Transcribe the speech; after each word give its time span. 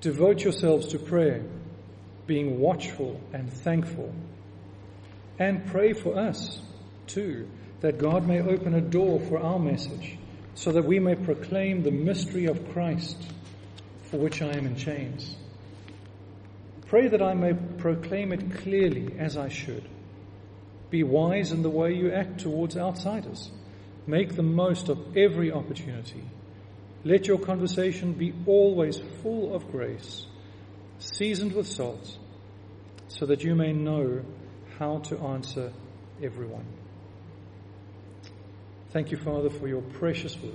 Devote 0.00 0.44
yourselves 0.44 0.88
to 0.88 0.98
prayer, 0.98 1.42
being 2.26 2.58
watchful 2.58 3.20
and 3.32 3.52
thankful. 3.52 4.12
And 5.38 5.66
pray 5.66 5.92
for 5.92 6.18
us, 6.18 6.60
too, 7.06 7.48
that 7.80 7.98
God 7.98 8.26
may 8.26 8.40
open 8.40 8.74
a 8.74 8.80
door 8.80 9.20
for 9.20 9.38
our 9.38 9.58
message, 9.58 10.18
so 10.54 10.72
that 10.72 10.84
we 10.84 10.98
may 10.98 11.14
proclaim 11.14 11.82
the 11.82 11.90
mystery 11.90 12.46
of 12.46 12.72
Christ, 12.72 13.16
for 14.04 14.18
which 14.18 14.42
I 14.42 14.56
am 14.56 14.66
in 14.66 14.76
chains. 14.76 15.36
Pray 16.86 17.08
that 17.08 17.22
I 17.22 17.34
may 17.34 17.52
proclaim 17.78 18.32
it 18.32 18.58
clearly 18.62 19.14
as 19.18 19.36
I 19.36 19.48
should. 19.48 19.88
Be 20.88 21.02
wise 21.02 21.52
in 21.52 21.62
the 21.62 21.70
way 21.70 21.94
you 21.94 22.12
act 22.12 22.40
towards 22.40 22.76
outsiders. 22.76 23.50
Make 24.06 24.36
the 24.36 24.42
most 24.42 24.88
of 24.88 25.16
every 25.16 25.50
opportunity. 25.50 26.22
Let 27.04 27.26
your 27.26 27.38
conversation 27.38 28.12
be 28.12 28.34
always 28.46 29.00
full 29.22 29.54
of 29.54 29.70
grace, 29.70 30.26
seasoned 30.98 31.52
with 31.52 31.68
salt, 31.68 32.18
so 33.08 33.26
that 33.26 33.44
you 33.44 33.54
may 33.54 33.72
know 33.72 34.24
how 34.78 34.98
to 34.98 35.18
answer 35.18 35.72
everyone. 36.22 36.66
Thank 38.90 39.10
you, 39.10 39.16
Father, 39.16 39.50
for 39.50 39.68
your 39.68 39.82
precious 39.82 40.36
word. 40.40 40.54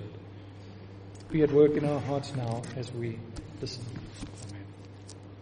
Be 1.29 1.43
at 1.43 1.51
work 1.51 1.77
in 1.77 1.85
our 1.85 1.99
hearts 1.99 2.35
now 2.35 2.61
as 2.75 2.91
we 2.91 3.17
listen. 3.61 3.85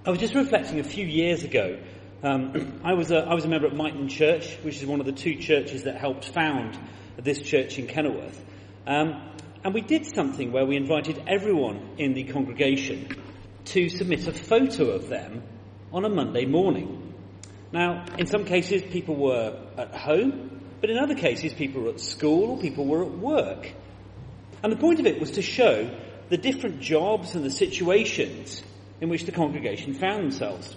I 0.06 0.12
was 0.12 0.20
just 0.20 0.36
reflecting 0.36 0.80
a 0.80 0.84
few 0.84 1.06
years 1.06 1.44
ago. 1.44 1.80
Um, 2.24 2.82
I, 2.84 2.94
was 2.94 3.12
a, 3.12 3.20
I 3.20 3.34
was 3.34 3.46
a 3.46 3.48
member 3.48 3.68
at 3.68 3.74
Myton 3.74 4.10
Church, 4.10 4.58
which 4.64 4.78
is 4.78 4.86
one 4.86 5.00
of 5.00 5.06
the 5.06 5.12
two 5.12 5.36
churches 5.36 5.84
that 5.84 5.98
helped 5.98 6.26
found 6.26 6.78
this 7.18 7.42
church 7.42 7.80
in 7.80 7.88
Kenilworth. 7.88 8.44
Um, 8.86 9.30
and 9.64 9.74
we 9.74 9.82
did 9.82 10.06
something 10.06 10.52
where 10.52 10.66
we 10.66 10.78
invited 10.78 11.24
everyone 11.28 11.96
in 11.98 12.14
the 12.14 12.24
congregation 12.24 13.10
to 13.66 13.90
submit 13.90 14.28
a 14.28 14.34
photo 14.34 14.92
of 14.92 15.10
them 15.10 15.44
on 15.92 16.06
a 16.06 16.10
Monday 16.10 16.46
morning. 16.46 17.14
Now, 17.72 18.06
in 18.18 18.26
some 18.26 18.46
cases, 18.46 18.82
people 18.82 19.16
were 19.16 19.60
at 19.78 19.94
home, 19.94 20.62
but 20.82 20.90
in 20.90 20.98
other 20.98 21.16
cases, 21.16 21.54
people 21.54 21.82
were 21.84 21.90
at 21.90 22.00
school 22.00 22.52
or 22.52 22.58
people 22.58 22.86
were 22.86 23.04
at 23.04 23.12
work. 23.12 23.72
And 24.64 24.72
the 24.72 24.78
point 24.78 25.00
of 25.00 25.06
it 25.06 25.20
was 25.20 25.32
to 25.32 25.42
show 25.42 25.90
the 26.30 26.38
different 26.38 26.80
jobs 26.80 27.36
and 27.36 27.44
the 27.44 27.52
situations 27.52 28.64
in 29.02 29.10
which 29.10 29.26
the 29.26 29.32
congregation 29.32 29.94
found 29.94 30.24
themselves. 30.24 30.76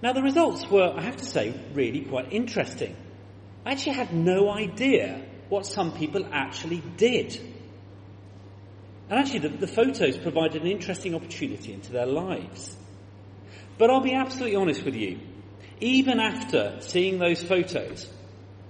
Now, 0.00 0.12
the 0.12 0.22
results 0.22 0.68
were, 0.70 0.92
I 0.96 1.02
have 1.02 1.16
to 1.16 1.24
say, 1.24 1.54
really 1.74 2.02
quite 2.02 2.32
interesting. 2.32 2.96
I 3.64 3.72
actually 3.72 3.94
had 3.94 4.12
no 4.12 4.50
idea 4.50 5.24
what 5.52 5.66
some 5.66 5.92
people 5.92 6.26
actually 6.32 6.82
did. 6.96 7.38
And 9.10 9.18
actually, 9.20 9.40
the, 9.40 9.48
the, 9.50 9.66
photos 9.66 10.16
provided 10.16 10.62
an 10.62 10.68
interesting 10.68 11.14
opportunity 11.14 11.74
into 11.74 11.92
their 11.92 12.06
lives. 12.06 12.74
But 13.76 13.90
I'll 13.90 14.00
be 14.00 14.14
absolutely 14.14 14.56
honest 14.56 14.82
with 14.82 14.94
you. 14.94 15.20
Even 15.78 16.20
after 16.20 16.78
seeing 16.80 17.18
those 17.18 17.42
photos, 17.42 18.08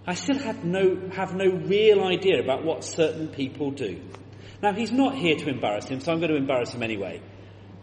I 0.08 0.14
still 0.14 0.40
have 0.40 0.64
no, 0.64 1.08
have 1.12 1.36
no 1.36 1.46
real 1.46 2.02
idea 2.02 2.42
about 2.42 2.64
what 2.64 2.82
certain 2.82 3.28
people 3.28 3.70
do. 3.70 4.00
Now, 4.60 4.72
he's 4.72 4.90
not 4.90 5.14
here 5.14 5.36
to 5.36 5.48
embarrass 5.48 5.86
him, 5.86 6.00
so 6.00 6.10
I'm 6.10 6.18
going 6.18 6.32
to 6.32 6.36
embarrass 6.36 6.72
him 6.72 6.82
anyway. 6.82 7.22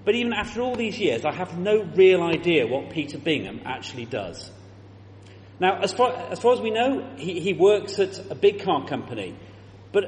But 0.03 0.15
even 0.15 0.33
after 0.33 0.61
all 0.61 0.75
these 0.75 0.99
years, 0.99 1.23
I 1.23 1.33
have 1.33 1.57
no 1.57 1.83
real 1.95 2.21
idea 2.21 2.67
what 2.67 2.89
Peter 2.89 3.17
Bingham 3.17 3.61
actually 3.63 4.07
does. 4.07 4.51
Now, 5.59 5.79
as 5.81 5.91
far, 5.91 6.11
as 6.31 6.39
far 6.39 6.53
as 6.53 6.61
we 6.61 6.71
know, 6.71 7.05
he, 7.17 7.39
he 7.39 7.53
works 7.53 7.99
at 7.99 8.31
a 8.31 8.35
big 8.35 8.63
car 8.63 8.87
company. 8.87 9.35
But 9.91 10.05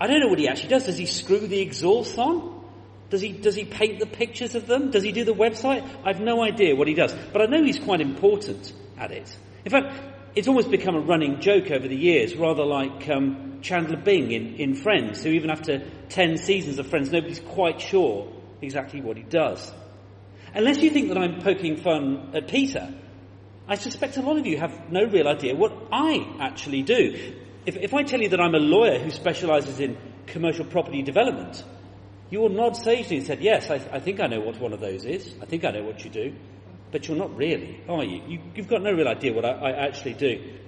I 0.00 0.06
don't 0.06 0.20
know 0.20 0.28
what 0.28 0.38
he 0.38 0.48
actually 0.48 0.70
does. 0.70 0.86
Does 0.86 0.98
he 0.98 1.06
screw 1.06 1.46
the 1.46 1.60
exhaust 1.60 2.18
on? 2.18 2.60
Does 3.10 3.20
he, 3.20 3.32
does 3.32 3.54
he 3.54 3.64
paint 3.64 4.00
the 4.00 4.06
pictures 4.06 4.54
of 4.54 4.66
them? 4.66 4.90
Does 4.90 5.02
he 5.02 5.12
do 5.12 5.22
the 5.22 5.34
website? 5.34 5.86
I've 6.04 6.20
no 6.20 6.42
idea 6.42 6.74
what 6.74 6.88
he 6.88 6.94
does. 6.94 7.14
But 7.32 7.42
I 7.42 7.46
know 7.46 7.62
he's 7.62 7.78
quite 7.78 8.00
important 8.00 8.72
at 8.98 9.12
it. 9.12 9.36
In 9.64 9.70
fact, 9.70 9.94
it's 10.34 10.48
almost 10.48 10.70
become 10.70 10.96
a 10.96 11.00
running 11.00 11.40
joke 11.40 11.70
over 11.70 11.86
the 11.86 11.96
years, 11.96 12.34
rather 12.34 12.64
like 12.64 13.08
um, 13.08 13.58
Chandler 13.60 13.98
Bing 13.98 14.32
in, 14.32 14.56
in 14.56 14.74
Friends, 14.74 15.22
who 15.22 15.28
even 15.28 15.50
after 15.50 15.82
10 16.08 16.38
seasons 16.38 16.78
of 16.78 16.86
Friends, 16.86 17.12
nobody's 17.12 17.40
quite 17.40 17.80
sure 17.80 18.32
exactly 18.62 19.00
what 19.00 19.16
he 19.16 19.22
does. 19.22 19.70
Unless 20.54 20.78
you 20.78 20.90
think 20.90 21.08
that 21.08 21.18
I'm 21.18 21.40
poking 21.42 21.76
fun 21.76 22.30
at 22.34 22.48
Peter, 22.48 22.92
I 23.68 23.76
suspect 23.76 24.16
a 24.16 24.22
lot 24.22 24.38
of 24.38 24.46
you 24.46 24.58
have 24.58 24.90
no 24.90 25.04
real 25.04 25.28
idea 25.28 25.54
what 25.54 25.72
I 25.92 26.36
actually 26.40 26.82
do. 26.82 27.34
If, 27.64 27.76
if 27.76 27.94
I 27.94 28.02
tell 28.02 28.20
you 28.20 28.28
that 28.30 28.40
I'm 28.40 28.54
a 28.54 28.58
lawyer 28.58 28.98
who 28.98 29.10
specialises 29.10 29.78
in 29.78 29.96
commercial 30.26 30.64
property 30.64 31.02
development, 31.02 31.64
you 32.30 32.40
will 32.40 32.48
nod 32.48 32.76
sagely 32.76 33.18
and 33.18 33.26
say, 33.26 33.38
yes, 33.40 33.70
I, 33.70 33.74
I, 33.92 34.00
think 34.00 34.20
I 34.20 34.26
know 34.26 34.40
what 34.40 34.58
one 34.58 34.72
of 34.72 34.80
those 34.80 35.04
is. 35.04 35.34
I 35.40 35.46
think 35.46 35.64
I 35.64 35.70
know 35.70 35.84
what 35.84 36.04
you 36.04 36.10
do. 36.10 36.34
But 36.90 37.08
you're 37.08 37.16
not 37.16 37.36
really, 37.36 37.80
are 37.88 38.04
you? 38.04 38.22
you 38.26 38.40
have 38.56 38.68
got 38.68 38.82
no 38.82 38.92
real 38.92 39.08
idea 39.08 39.32
what 39.32 39.44
I, 39.44 39.50
I 39.50 39.86
actually 39.86 40.14
do. 40.14 40.58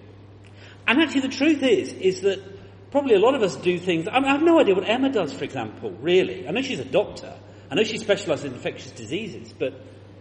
And 0.87 1.00
actually 1.03 1.22
the 1.22 1.28
truth 1.28 1.62
is, 1.62 1.93
is 1.93 2.21
that 2.22 2.43
probably 2.91 3.15
a 3.15 3.19
lot 3.19 3.34
of 3.34 3.43
us 3.43 3.56
do 3.56 3.78
things, 3.78 4.06
I, 4.09 4.21
mean, 4.21 4.28
I 4.28 4.32
have 4.32 4.43
no 4.43 4.61
idea 4.61 4.75
what 4.75 4.88
Emma 4.88 5.11
does, 5.11 5.34
for 5.34 5.44
example, 5.44 5.91
really. 5.91 6.47
I 6.47 6.53
know 6.53 6.62
she's 6.62 6.81
a 6.81 6.84
doctor. 6.84 7.34
I 7.71 7.75
know 7.75 7.82
she 7.82 7.99
specialises 7.99 8.44
in 8.44 8.55
infectious 8.55 8.93
diseases, 8.93 9.53
but 9.53 9.75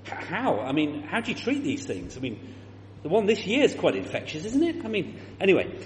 how? 0.05 0.59
I 0.59 0.72
mean, 0.72 1.03
how 1.03 1.22
do 1.22 1.31
you 1.31 1.38
treat 1.38 1.63
these 1.63 1.85
things? 1.85 2.17
I 2.17 2.19
mean, 2.19 2.55
the 3.03 3.09
one 3.09 3.25
this 3.25 3.46
year 3.46 3.64
is 3.64 3.75
quite 3.75 3.96
infectious, 3.96 4.46
isn't 4.46 4.64
it? 4.64 4.86
I 4.86 4.88
mean, 4.88 5.19
anyway, 5.40 5.78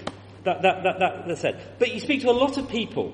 that, 0.44 0.62
that, 0.62 0.84
that, 0.84 1.00
that, 1.00 1.28
that's 1.28 1.42
said. 1.42 1.62
But 1.80 1.94
you 1.94 2.00
speak 2.00 2.22
to 2.22 2.30
a 2.30 2.32
lot 2.32 2.58
of 2.58 2.70
people 2.70 3.14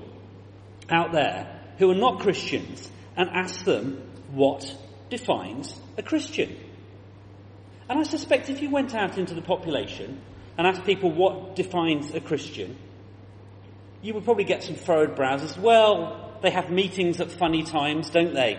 out 0.90 1.12
there 1.12 1.60
who 1.78 1.90
are 1.90 1.94
not 1.96 2.20
Christians 2.20 2.90
and 3.16 3.30
ask 3.30 3.64
them 3.64 4.02
what 4.30 4.76
defines 5.08 5.74
a 5.96 6.02
Christian. 6.02 6.56
And 7.88 7.98
I 7.98 8.02
suspect 8.02 8.50
if 8.50 8.62
you 8.62 8.70
went 8.70 8.94
out 8.94 9.18
into 9.18 9.34
the 9.34 9.42
population 9.42 10.20
and 10.56 10.66
asked 10.66 10.84
people 10.84 11.10
what 11.10 11.56
defines 11.56 12.14
a 12.14 12.20
Christian, 12.20 12.76
you 14.02 14.14
would 14.14 14.24
probably 14.24 14.44
get 14.44 14.62
some 14.62 14.74
furrowed 14.74 15.16
brows 15.16 15.42
as 15.42 15.58
well. 15.58 16.38
They 16.42 16.50
have 16.50 16.70
meetings 16.70 17.20
at 17.20 17.32
funny 17.32 17.62
times, 17.62 18.10
don't 18.10 18.34
they? 18.34 18.58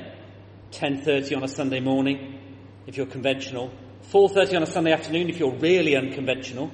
10.30 0.72 1.38
on 1.38 1.44
a 1.44 1.48
Sunday 1.48 1.80
morning, 1.80 2.40
if 2.88 2.98
you're 2.98 3.06
conventional. 3.06 3.72
4.30 4.12 4.58
on 4.58 4.64
a 4.64 4.66
Sunday 4.66 4.92
afternoon 4.92 5.30
if 5.30 5.40
you're 5.40 5.56
really 5.56 5.96
unconventional. 5.96 6.72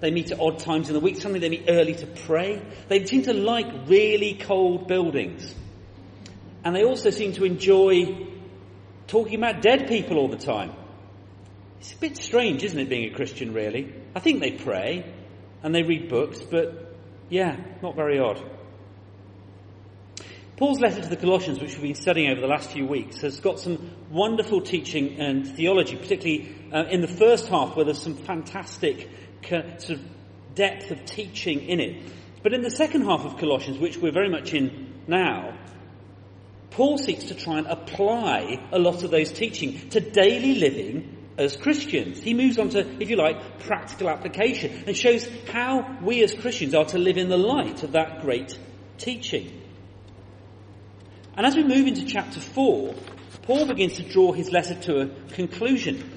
They 0.00 0.10
meet 0.10 0.30
at 0.30 0.40
odd 0.40 0.58
times 0.58 0.88
in 0.88 0.94
the 0.94 1.00
week. 1.00 1.16
Suddenly 1.16 1.40
they 1.40 1.48
meet 1.48 1.64
early 1.68 1.94
to 1.94 2.06
pray. 2.06 2.62
They 2.88 3.04
seem 3.06 3.22
to 3.22 3.32
like 3.32 3.66
really 3.88 4.34
cold 4.34 4.88
buildings. 4.88 5.54
And 6.64 6.74
they 6.74 6.84
also 6.84 7.10
seem 7.10 7.32
to 7.34 7.44
enjoy 7.44 8.26
talking 9.06 9.36
about 9.36 9.62
dead 9.62 9.88
people 9.88 10.18
all 10.18 10.28
the 10.28 10.36
time. 10.36 10.72
It's 11.80 11.92
a 11.92 11.98
bit 11.98 12.16
strange, 12.16 12.64
isn't 12.64 12.78
it, 12.78 12.88
being 12.88 13.12
a 13.12 13.14
Christian, 13.14 13.54
really? 13.54 13.94
I 14.14 14.20
think 14.20 14.40
they 14.40 14.52
pray 14.52 15.04
and 15.62 15.74
they 15.74 15.82
read 15.82 16.08
books, 16.08 16.40
but 16.42 16.94
yeah, 17.28 17.56
not 17.82 17.94
very 17.96 18.18
odd. 18.18 18.42
Paul's 20.56 20.80
letter 20.80 21.02
to 21.02 21.08
the 21.08 21.18
Colossians, 21.18 21.60
which 21.60 21.74
we've 21.74 21.82
been 21.82 21.94
studying 21.94 22.30
over 22.30 22.40
the 22.40 22.46
last 22.46 22.70
few 22.70 22.86
weeks, 22.86 23.20
has 23.20 23.40
got 23.40 23.60
some 23.60 23.90
wonderful 24.10 24.62
teaching 24.62 25.20
and 25.20 25.46
theology, 25.46 25.96
particularly 25.96 26.50
uh, 26.72 26.84
in 26.90 27.02
the 27.02 27.08
first 27.08 27.48
half 27.48 27.76
where 27.76 27.84
there's 27.84 28.00
some 28.00 28.16
fantastic 28.16 29.10
sort 29.46 29.90
of 29.90 30.00
depth 30.54 30.90
of 30.90 31.04
teaching 31.04 31.60
in 31.60 31.78
it. 31.78 32.10
But 32.42 32.54
in 32.54 32.62
the 32.62 32.70
second 32.70 33.02
half 33.02 33.26
of 33.26 33.36
Colossians, 33.36 33.78
which 33.78 33.98
we're 33.98 34.12
very 34.12 34.30
much 34.30 34.54
in 34.54 34.94
now, 35.06 35.58
Paul 36.70 36.96
seeks 36.96 37.24
to 37.24 37.34
try 37.34 37.58
and 37.58 37.66
apply 37.66 38.66
a 38.72 38.78
lot 38.78 39.02
of 39.02 39.10
those 39.10 39.32
teaching 39.32 39.90
to 39.90 40.00
daily 40.00 40.54
living 40.54 41.34
as 41.36 41.54
Christians. 41.54 42.22
He 42.22 42.32
moves 42.32 42.58
on 42.58 42.70
to, 42.70 42.80
if 42.98 43.10
you 43.10 43.16
like, 43.16 43.58
practical 43.58 44.08
application 44.08 44.84
and 44.86 44.96
shows 44.96 45.28
how 45.52 45.98
we 46.02 46.24
as 46.24 46.32
Christians 46.32 46.74
are 46.74 46.86
to 46.86 46.98
live 46.98 47.18
in 47.18 47.28
the 47.28 47.36
light 47.36 47.82
of 47.82 47.92
that 47.92 48.22
great 48.22 48.58
teaching. 48.96 49.64
And 51.36 51.44
as 51.44 51.54
we 51.54 51.62
move 51.62 51.86
into 51.86 52.06
chapter 52.06 52.40
4, 52.40 52.94
Paul 53.42 53.66
begins 53.66 53.96
to 53.96 54.02
draw 54.02 54.32
his 54.32 54.50
letter 54.50 54.74
to 54.74 55.00
a 55.02 55.06
conclusion. 55.34 56.10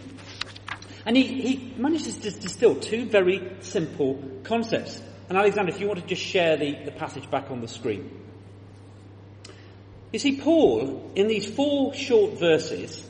And 1.06 1.18
he, 1.18 1.42
he 1.42 1.74
manages 1.78 2.18
to 2.20 2.32
distill 2.32 2.76
two 2.76 3.06
very 3.06 3.58
simple 3.60 4.24
concepts. 4.44 5.02
And 5.28 5.38
Alexander, 5.38 5.72
if 5.72 5.80
you 5.82 5.88
want 5.88 6.00
to 6.00 6.06
just 6.06 6.22
share 6.22 6.56
the, 6.58 6.86
the 6.86 6.92
passage 6.92 7.30
back 7.30 7.52
on 7.52 7.62
the 7.62 7.68
screen. 7.68 8.10
You 10.12 10.20
see, 10.20 10.40
Paul, 10.40 11.12
in 11.16 11.28
these 11.28 11.46
four 11.46 11.94
short 11.94 12.40
verses, 12.40 13.06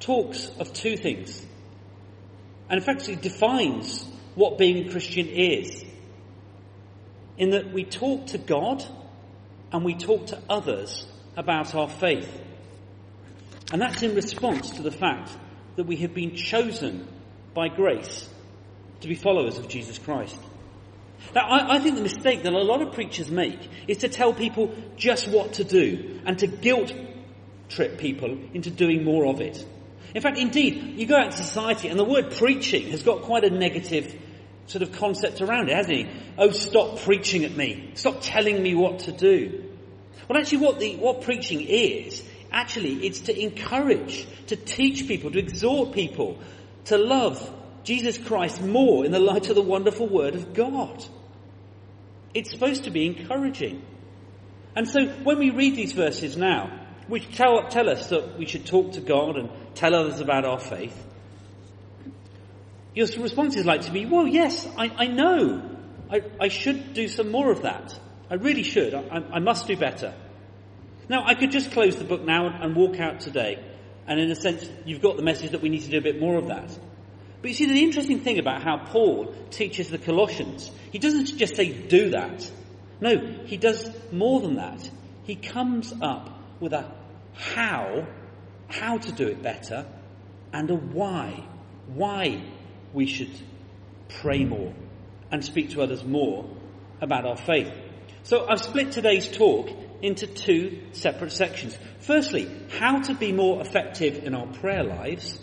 talks 0.00 0.50
of 0.58 0.72
two 0.72 0.96
things. 0.96 1.44
And 2.68 2.82
he 3.02 3.14
defines 3.14 4.04
what 4.34 4.58
being 4.58 4.88
a 4.88 4.90
Christian 4.90 5.28
is. 5.28 5.84
In 7.38 7.50
that 7.50 7.72
we 7.72 7.84
talk 7.84 8.28
to 8.28 8.38
God 8.38 8.84
and 9.76 9.84
we 9.84 9.94
talk 9.94 10.28
to 10.28 10.42
others 10.48 11.06
about 11.36 11.74
our 11.74 11.86
faith. 11.86 12.40
And 13.70 13.82
that's 13.82 14.02
in 14.02 14.14
response 14.14 14.70
to 14.70 14.82
the 14.82 14.90
fact 14.90 15.30
that 15.76 15.84
we 15.84 15.96
have 15.96 16.14
been 16.14 16.34
chosen 16.34 17.06
by 17.52 17.68
grace 17.68 18.26
to 19.02 19.08
be 19.08 19.14
followers 19.14 19.58
of 19.58 19.68
Jesus 19.68 19.98
Christ. 19.98 20.38
Now, 21.34 21.42
I, 21.42 21.76
I, 21.76 21.78
think 21.80 21.96
the 21.96 22.02
mistake 22.02 22.44
that 22.44 22.54
a 22.54 22.58
lot 22.58 22.80
of 22.80 22.94
preachers 22.94 23.30
make 23.30 23.68
is 23.86 23.98
to 23.98 24.08
tell 24.08 24.32
people 24.32 24.74
just 24.96 25.28
what 25.28 25.54
to 25.54 25.64
do 25.64 26.20
and 26.24 26.38
to 26.38 26.46
guilt 26.46 26.94
trip 27.68 27.98
people 27.98 28.34
into 28.54 28.70
doing 28.70 29.04
more 29.04 29.26
of 29.26 29.42
it. 29.42 29.62
In 30.14 30.22
fact, 30.22 30.38
indeed, 30.38 30.98
you 30.98 31.04
go 31.04 31.18
out 31.18 31.32
to 31.32 31.36
society 31.36 31.88
and 31.88 31.98
the 31.98 32.04
word 32.04 32.30
preaching 32.30 32.88
has 32.92 33.02
got 33.02 33.22
quite 33.22 33.44
a 33.44 33.50
negative 33.50 34.14
sort 34.68 34.80
of 34.80 34.92
concept 34.92 35.42
around 35.42 35.68
it, 35.68 35.76
hasn't 35.76 35.98
it? 35.98 36.06
Oh, 36.38 36.50
stop 36.50 37.00
preaching 37.00 37.44
at 37.44 37.54
me. 37.54 37.90
Stop 37.92 38.20
telling 38.22 38.62
me 38.62 38.74
what 38.74 39.00
to 39.00 39.12
do. 39.12 39.65
Well, 40.28 40.38
actually, 40.38 40.58
what 40.58 40.80
the, 40.80 40.96
what 40.96 41.22
preaching 41.22 41.60
is, 41.60 42.22
actually, 42.50 43.06
it's 43.06 43.20
to 43.20 43.40
encourage, 43.40 44.26
to 44.48 44.56
teach 44.56 45.06
people, 45.06 45.30
to 45.30 45.38
exhort 45.38 45.92
people 45.92 46.38
to 46.86 46.98
love 46.98 47.52
Jesus 47.84 48.18
Christ 48.18 48.60
more 48.62 49.04
in 49.04 49.12
the 49.12 49.20
light 49.20 49.48
of 49.48 49.54
the 49.54 49.62
wonderful 49.62 50.08
Word 50.08 50.34
of 50.34 50.54
God. 50.54 51.04
It's 52.34 52.50
supposed 52.50 52.84
to 52.84 52.90
be 52.90 53.06
encouraging. 53.06 53.82
And 54.74 54.88
so 54.88 55.06
when 55.06 55.38
we 55.38 55.50
read 55.50 55.76
these 55.76 55.92
verses 55.92 56.36
now, 56.36 56.80
which 57.08 57.34
tell, 57.36 57.68
tell 57.68 57.88
us 57.88 58.08
that 58.08 58.36
we 58.38 58.46
should 58.46 58.66
talk 58.66 58.92
to 58.92 59.00
God 59.00 59.36
and 59.36 59.48
tell 59.74 59.94
others 59.94 60.20
about 60.20 60.44
our 60.44 60.58
faith, 60.58 61.04
your 62.94 63.06
response 63.18 63.56
is 63.56 63.64
like 63.64 63.82
to 63.82 63.92
be, 63.92 64.06
well, 64.06 64.26
yes, 64.26 64.66
I, 64.76 64.90
I 64.96 65.06
know. 65.06 65.62
I, 66.10 66.22
I, 66.40 66.48
should 66.48 66.94
do 66.94 67.08
some 67.08 67.30
more 67.30 67.50
of 67.50 67.62
that. 67.62 67.98
I 68.30 68.34
really 68.34 68.62
should. 68.62 68.94
I, 68.94 69.22
I 69.32 69.38
must 69.38 69.66
do 69.66 69.76
better. 69.76 70.14
Now, 71.08 71.24
I 71.24 71.34
could 71.34 71.52
just 71.52 71.70
close 71.70 71.96
the 71.96 72.04
book 72.04 72.24
now 72.24 72.48
and 72.48 72.74
walk 72.74 72.98
out 72.98 73.20
today. 73.20 73.62
And 74.06 74.20
in 74.20 74.30
a 74.30 74.34
sense, 74.34 74.68
you've 74.84 75.02
got 75.02 75.16
the 75.16 75.22
message 75.22 75.50
that 75.50 75.62
we 75.62 75.68
need 75.68 75.82
to 75.82 75.90
do 75.90 75.98
a 75.98 76.02
bit 76.02 76.20
more 76.20 76.36
of 76.36 76.48
that. 76.48 76.76
But 77.40 77.48
you 77.48 77.54
see, 77.54 77.66
the 77.66 77.82
interesting 77.82 78.20
thing 78.20 78.38
about 78.38 78.62
how 78.62 78.78
Paul 78.78 79.34
teaches 79.50 79.88
the 79.88 79.98
Colossians, 79.98 80.70
he 80.90 80.98
doesn't 80.98 81.36
just 81.36 81.54
say, 81.56 81.72
do 81.72 82.10
that. 82.10 82.50
No, 83.00 83.16
he 83.44 83.56
does 83.56 83.88
more 84.10 84.40
than 84.40 84.56
that. 84.56 84.90
He 85.24 85.36
comes 85.36 85.92
up 86.00 86.30
with 86.60 86.72
a 86.72 86.90
how, 87.34 88.06
how 88.68 88.98
to 88.98 89.12
do 89.12 89.28
it 89.28 89.42
better, 89.42 89.86
and 90.52 90.70
a 90.70 90.74
why, 90.74 91.44
why 91.86 92.42
we 92.92 93.06
should 93.06 93.30
pray 94.08 94.44
more 94.44 94.72
and 95.30 95.44
speak 95.44 95.70
to 95.70 95.82
others 95.82 96.04
more 96.04 96.48
about 97.00 97.26
our 97.26 97.36
faith. 97.36 97.72
So 98.26 98.44
I've 98.44 98.60
split 98.60 98.90
today's 98.90 99.28
talk 99.28 99.70
into 100.02 100.26
two 100.26 100.82
separate 100.90 101.30
sections. 101.30 101.78
Firstly, 102.00 102.50
how 102.70 103.00
to 103.02 103.14
be 103.14 103.30
more 103.30 103.60
effective 103.60 104.24
in 104.24 104.34
our 104.34 104.48
prayer 104.48 104.82
lives. 104.82 105.38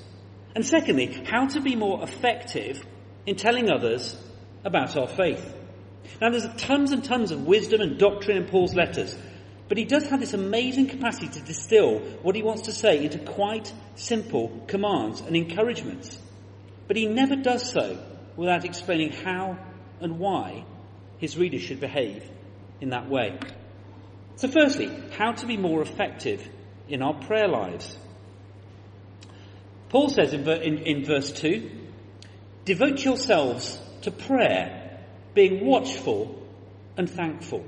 And 0.53 0.65
secondly, 0.65 1.23
how 1.25 1.47
to 1.47 1.61
be 1.61 1.77
more 1.77 2.03
effective 2.03 2.85
in 3.25 3.37
telling 3.37 3.71
others 3.71 4.17
about 4.65 4.97
our 4.97 5.07
faith. 5.07 5.55
Now 6.19 6.31
there's 6.31 6.45
tons 6.57 6.91
and 6.91 7.05
tons 7.05 7.31
of 7.31 7.47
wisdom 7.47 7.79
and 7.79 7.97
doctrine 7.97 8.35
in 8.35 8.49
Paul's 8.49 8.75
letters, 8.75 9.17
but 9.69 9.77
he 9.77 9.85
does 9.85 10.09
have 10.09 10.19
this 10.19 10.33
amazing 10.33 10.87
capacity 10.87 11.29
to 11.29 11.39
distill 11.39 11.99
what 12.21 12.35
he 12.35 12.43
wants 12.43 12.63
to 12.63 12.73
say 12.73 13.01
into 13.05 13.17
quite 13.17 13.71
simple 13.95 14.61
commands 14.67 15.21
and 15.21 15.37
encouragements. 15.37 16.19
But 16.87 16.97
he 16.97 17.05
never 17.05 17.37
does 17.37 17.71
so 17.71 17.97
without 18.35 18.65
explaining 18.65 19.13
how 19.13 19.57
and 20.01 20.19
why 20.19 20.65
his 21.17 21.37
readers 21.37 21.61
should 21.61 21.79
behave 21.79 22.29
in 22.81 22.89
that 22.89 23.09
way. 23.09 23.37
So 24.35 24.47
firstly, 24.47 24.91
how 25.17 25.33
to 25.33 25.45
be 25.45 25.57
more 25.57 25.81
effective 25.81 26.47
in 26.87 27.01
our 27.01 27.13
prayer 27.13 27.47
lives. 27.47 27.97
Paul 29.89 30.09
says 30.09 30.33
in, 30.33 30.47
in, 30.47 30.77
in 30.79 31.05
verse 31.05 31.31
2, 31.31 31.69
devote 32.65 33.03
yourselves 33.03 33.79
to 34.01 34.11
prayer, 34.11 34.99
being 35.33 35.65
watchful 35.65 36.47
and 36.97 37.09
thankful. 37.09 37.65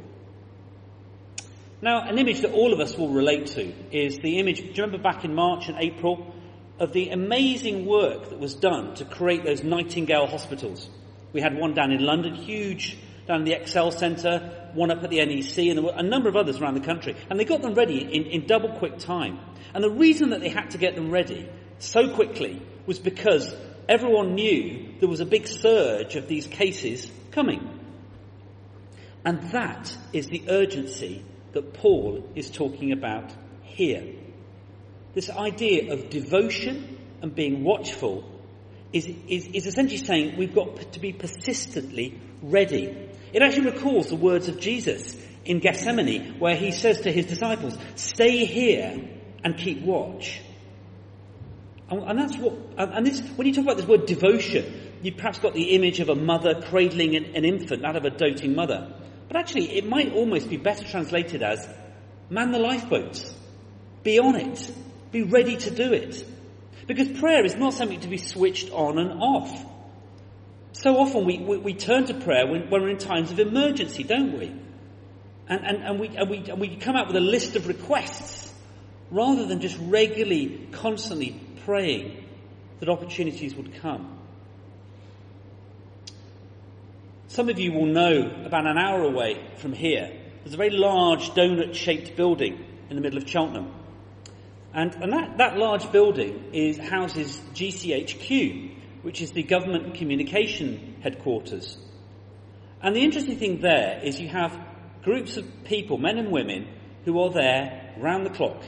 Now, 1.81 2.01
an 2.07 2.17
image 2.17 2.41
that 2.41 2.51
all 2.51 2.73
of 2.73 2.79
us 2.79 2.97
will 2.97 3.09
relate 3.09 3.47
to 3.47 3.71
is 3.91 4.17
the 4.17 4.39
image, 4.39 4.57
do 4.57 4.65
you 4.65 4.83
remember 4.83 4.97
back 4.97 5.23
in 5.23 5.35
March 5.35 5.67
and 5.67 5.77
April, 5.79 6.33
of 6.79 6.93
the 6.93 7.09
amazing 7.09 7.85
work 7.85 8.29
that 8.29 8.39
was 8.39 8.55
done 8.55 8.95
to 8.95 9.05
create 9.05 9.43
those 9.43 9.63
Nightingale 9.63 10.25
hospitals? 10.25 10.89
We 11.31 11.41
had 11.41 11.55
one 11.55 11.73
down 11.73 11.91
in 11.91 12.03
London, 12.03 12.33
huge, 12.33 12.97
down 13.27 13.39
in 13.39 13.45
the 13.45 13.53
Excel 13.53 13.91
Centre, 13.91 14.69
one 14.73 14.91
up 14.91 15.03
at 15.03 15.09
the 15.09 15.25
NEC, 15.25 15.57
and 15.69 15.79
a 15.79 16.03
number 16.03 16.29
of 16.29 16.35
others 16.35 16.59
around 16.59 16.75
the 16.75 16.85
country. 16.85 17.15
And 17.29 17.39
they 17.39 17.45
got 17.45 17.61
them 17.61 17.73
ready 17.73 17.99
in, 17.99 18.25
in 18.25 18.45
double 18.45 18.77
quick 18.77 18.99
time. 18.99 19.39
And 19.73 19.83
the 19.83 19.89
reason 19.89 20.29
that 20.29 20.41
they 20.41 20.49
had 20.49 20.71
to 20.71 20.77
get 20.77 20.95
them 20.95 21.11
ready 21.11 21.49
so 21.79 22.13
quickly 22.13 22.61
was 22.85 22.99
because 22.99 23.53
everyone 23.89 24.35
knew 24.35 24.93
there 24.99 25.09
was 25.09 25.19
a 25.19 25.25
big 25.25 25.47
surge 25.47 26.15
of 26.15 26.27
these 26.27 26.47
cases 26.47 27.09
coming. 27.31 27.75
And 29.25 29.41
that 29.51 29.95
is 30.13 30.27
the 30.27 30.43
urgency 30.49 31.23
that 31.53 31.73
Paul 31.73 32.29
is 32.35 32.51
talking 32.51 32.91
about 32.91 33.33
here. 33.63 34.05
This 35.13 35.29
idea 35.29 35.93
of 35.93 36.09
devotion 36.09 36.97
and 37.21 37.33
being 37.33 37.63
watchful 37.63 38.23
is, 38.93 39.07
is, 39.27 39.47
is 39.47 39.65
essentially 39.65 39.97
saying 39.97 40.37
we've 40.37 40.53
got 40.53 40.93
to 40.93 40.99
be 40.99 41.11
persistently 41.11 42.19
ready. 42.41 43.09
It 43.35 43.41
actually 43.41 43.71
recalls 43.71 44.07
the 44.07 44.15
words 44.15 44.47
of 44.47 44.61
Jesus 44.61 45.13
in 45.43 45.59
Gethsemane 45.59 46.39
where 46.39 46.55
he 46.55 46.71
says 46.71 47.01
to 47.01 47.11
his 47.11 47.25
disciples, 47.25 47.77
stay 47.95 48.45
here 48.45 49.09
and 49.43 49.57
keep 49.57 49.81
watch. 49.81 50.39
And 51.89 52.17
that's 52.17 52.37
what, 52.37 52.53
and 52.77 53.05
this, 53.05 53.19
when 53.35 53.45
you 53.45 53.53
talk 53.53 53.65
about 53.65 53.75
this 53.75 53.87
word 53.87 54.05
devotion, 54.05 54.93
you've 55.01 55.17
perhaps 55.17 55.39
got 55.39 55.53
the 55.53 55.75
image 55.75 55.99
of 55.99 56.07
a 56.07 56.15
mother 56.15 56.61
cradling 56.61 57.17
an, 57.17 57.25
an 57.35 57.43
infant, 57.43 57.81
that 57.81 57.97
of 57.97 58.05
a 58.05 58.09
doting 58.09 58.55
mother. 58.55 58.93
But 59.27 59.35
actually, 59.35 59.75
it 59.75 59.85
might 59.85 60.13
almost 60.13 60.49
be 60.49 60.55
better 60.55 60.85
translated 60.85 61.43
as, 61.43 61.67
man 62.29 62.53
the 62.53 62.59
lifeboats. 62.59 63.35
Be 64.03 64.17
on 64.17 64.37
it. 64.37 64.71
Be 65.11 65.23
ready 65.23 65.57
to 65.57 65.71
do 65.71 65.91
it. 65.91 66.25
Because 66.87 67.09
prayer 67.19 67.43
is 67.43 67.55
not 67.55 67.73
something 67.73 67.99
to 67.99 68.07
be 68.07 68.17
switched 68.17 68.71
on 68.71 68.97
and 68.97 69.21
off. 69.21 69.74
So 70.75 70.97
often 70.97 71.23
we, 71.23 71.37
we, 71.37 71.57
we 71.57 71.73
turn 71.73 72.05
to 72.07 72.13
prayer 72.13 72.45
when, 72.45 72.69
when, 72.69 72.81
we're 72.81 72.89
in 72.89 72.97
times 72.97 73.31
of 73.31 73.39
emergency, 73.39 74.03
don't 74.03 74.37
we? 74.37 74.53
And, 75.47 75.65
and, 75.65 75.83
and, 75.83 75.99
we, 76.01 76.09
and, 76.09 76.29
we, 76.29 76.37
and 76.49 76.59
we 76.59 76.75
come 76.75 76.97
out 76.97 77.07
with 77.07 77.15
a 77.15 77.21
list 77.21 77.55
of 77.55 77.67
requests 77.67 78.53
rather 79.09 79.45
than 79.45 79.61
just 79.61 79.77
regularly, 79.79 80.67
constantly 80.73 81.39
praying 81.63 82.25
that 82.81 82.89
opportunities 82.89 83.55
would 83.55 83.73
come. 83.75 84.19
Some 87.29 87.47
of 87.47 87.57
you 87.57 87.71
will 87.71 87.85
know 87.85 88.43
about 88.45 88.67
an 88.67 88.77
hour 88.77 89.01
away 89.03 89.41
from 89.55 89.71
here, 89.71 90.11
there's 90.43 90.55
a 90.55 90.57
very 90.57 90.71
large 90.71 91.29
donut 91.31 91.73
shaped 91.73 92.17
building 92.17 92.65
in 92.89 92.97
the 92.97 93.01
middle 93.01 93.17
of 93.17 93.29
Cheltenham. 93.29 93.71
And, 94.73 94.93
and 94.95 95.13
that, 95.13 95.37
that 95.37 95.57
large 95.57 95.89
building 95.93 96.49
is, 96.51 96.77
houses 96.77 97.39
GCHQ, 97.53 98.74
which 99.05 99.21
is 99.21 99.31
the 99.31 99.43
government 99.43 99.93
communication 99.95 100.95
headquarters. 101.01 101.77
And 102.81 102.95
the 102.95 103.03
interesting 103.03 103.37
thing 103.37 103.61
there 103.61 104.01
is 104.03 104.19
you 104.19 104.29
have 104.29 104.59
groups 105.03 105.37
of 105.37 105.45
people, 105.63 105.97
men 105.97 106.17
and 106.17 106.31
women, 106.31 106.67
who 107.05 107.19
are 107.21 107.31
there 107.31 107.93
round 107.97 108.25
the 108.25 108.31
clock 108.31 108.63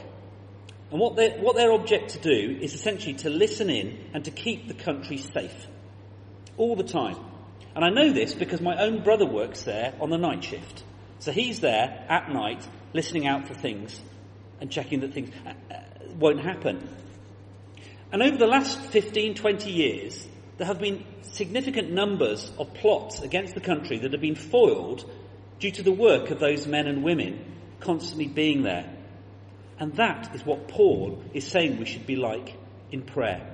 and 0.90 1.00
what, 1.00 1.16
what 1.40 1.56
their 1.56 1.72
object 1.72 2.10
to 2.10 2.18
do 2.18 2.58
is 2.60 2.74
essentially 2.74 3.14
to 3.14 3.30
listen 3.30 3.68
in 3.68 3.98
and 4.14 4.24
to 4.24 4.30
keep 4.30 4.68
the 4.68 4.74
country 4.74 5.18
safe. 5.18 5.66
All 6.56 6.76
the 6.76 6.84
time. 6.84 7.16
And 7.74 7.84
I 7.84 7.90
know 7.90 8.12
this 8.12 8.34
because 8.34 8.60
my 8.60 8.76
own 8.82 9.02
brother 9.02 9.26
works 9.26 9.62
there 9.62 9.94
on 10.00 10.10
the 10.10 10.16
night 10.16 10.42
shift. 10.44 10.82
So 11.18 11.30
he's 11.30 11.60
there 11.60 12.06
at 12.08 12.30
night 12.30 12.66
listening 12.94 13.26
out 13.26 13.46
for 13.46 13.54
things 13.54 14.00
and 14.60 14.70
checking 14.70 15.00
that 15.00 15.12
things 15.12 15.30
uh, 15.46 15.50
uh, 15.72 15.80
won't 16.18 16.40
happen. 16.40 16.88
And 18.10 18.22
over 18.22 18.36
the 18.36 18.46
last 18.46 18.78
15, 18.78 19.34
20 19.34 19.70
years, 19.70 20.26
there 20.56 20.66
have 20.66 20.80
been 20.80 21.04
significant 21.22 21.92
numbers 21.92 22.50
of 22.58 22.72
plots 22.74 23.20
against 23.20 23.54
the 23.54 23.60
country 23.60 23.98
that 23.98 24.12
have 24.12 24.20
been 24.20 24.34
foiled 24.34 25.08
due 25.60 25.70
to 25.72 25.82
the 25.82 25.92
work 25.92 26.30
of 26.30 26.40
those 26.40 26.66
men 26.66 26.86
and 26.86 27.02
women 27.02 27.44
constantly 27.80 28.26
being 28.26 28.62
there. 28.62 28.88
And 29.78 29.94
that 29.96 30.34
is 30.34 30.44
what 30.44 30.68
Paul 30.68 31.22
is 31.34 31.46
saying 31.46 31.78
we 31.78 31.84
should 31.84 32.06
be 32.06 32.16
like 32.16 32.56
in 32.90 33.02
prayer. 33.02 33.46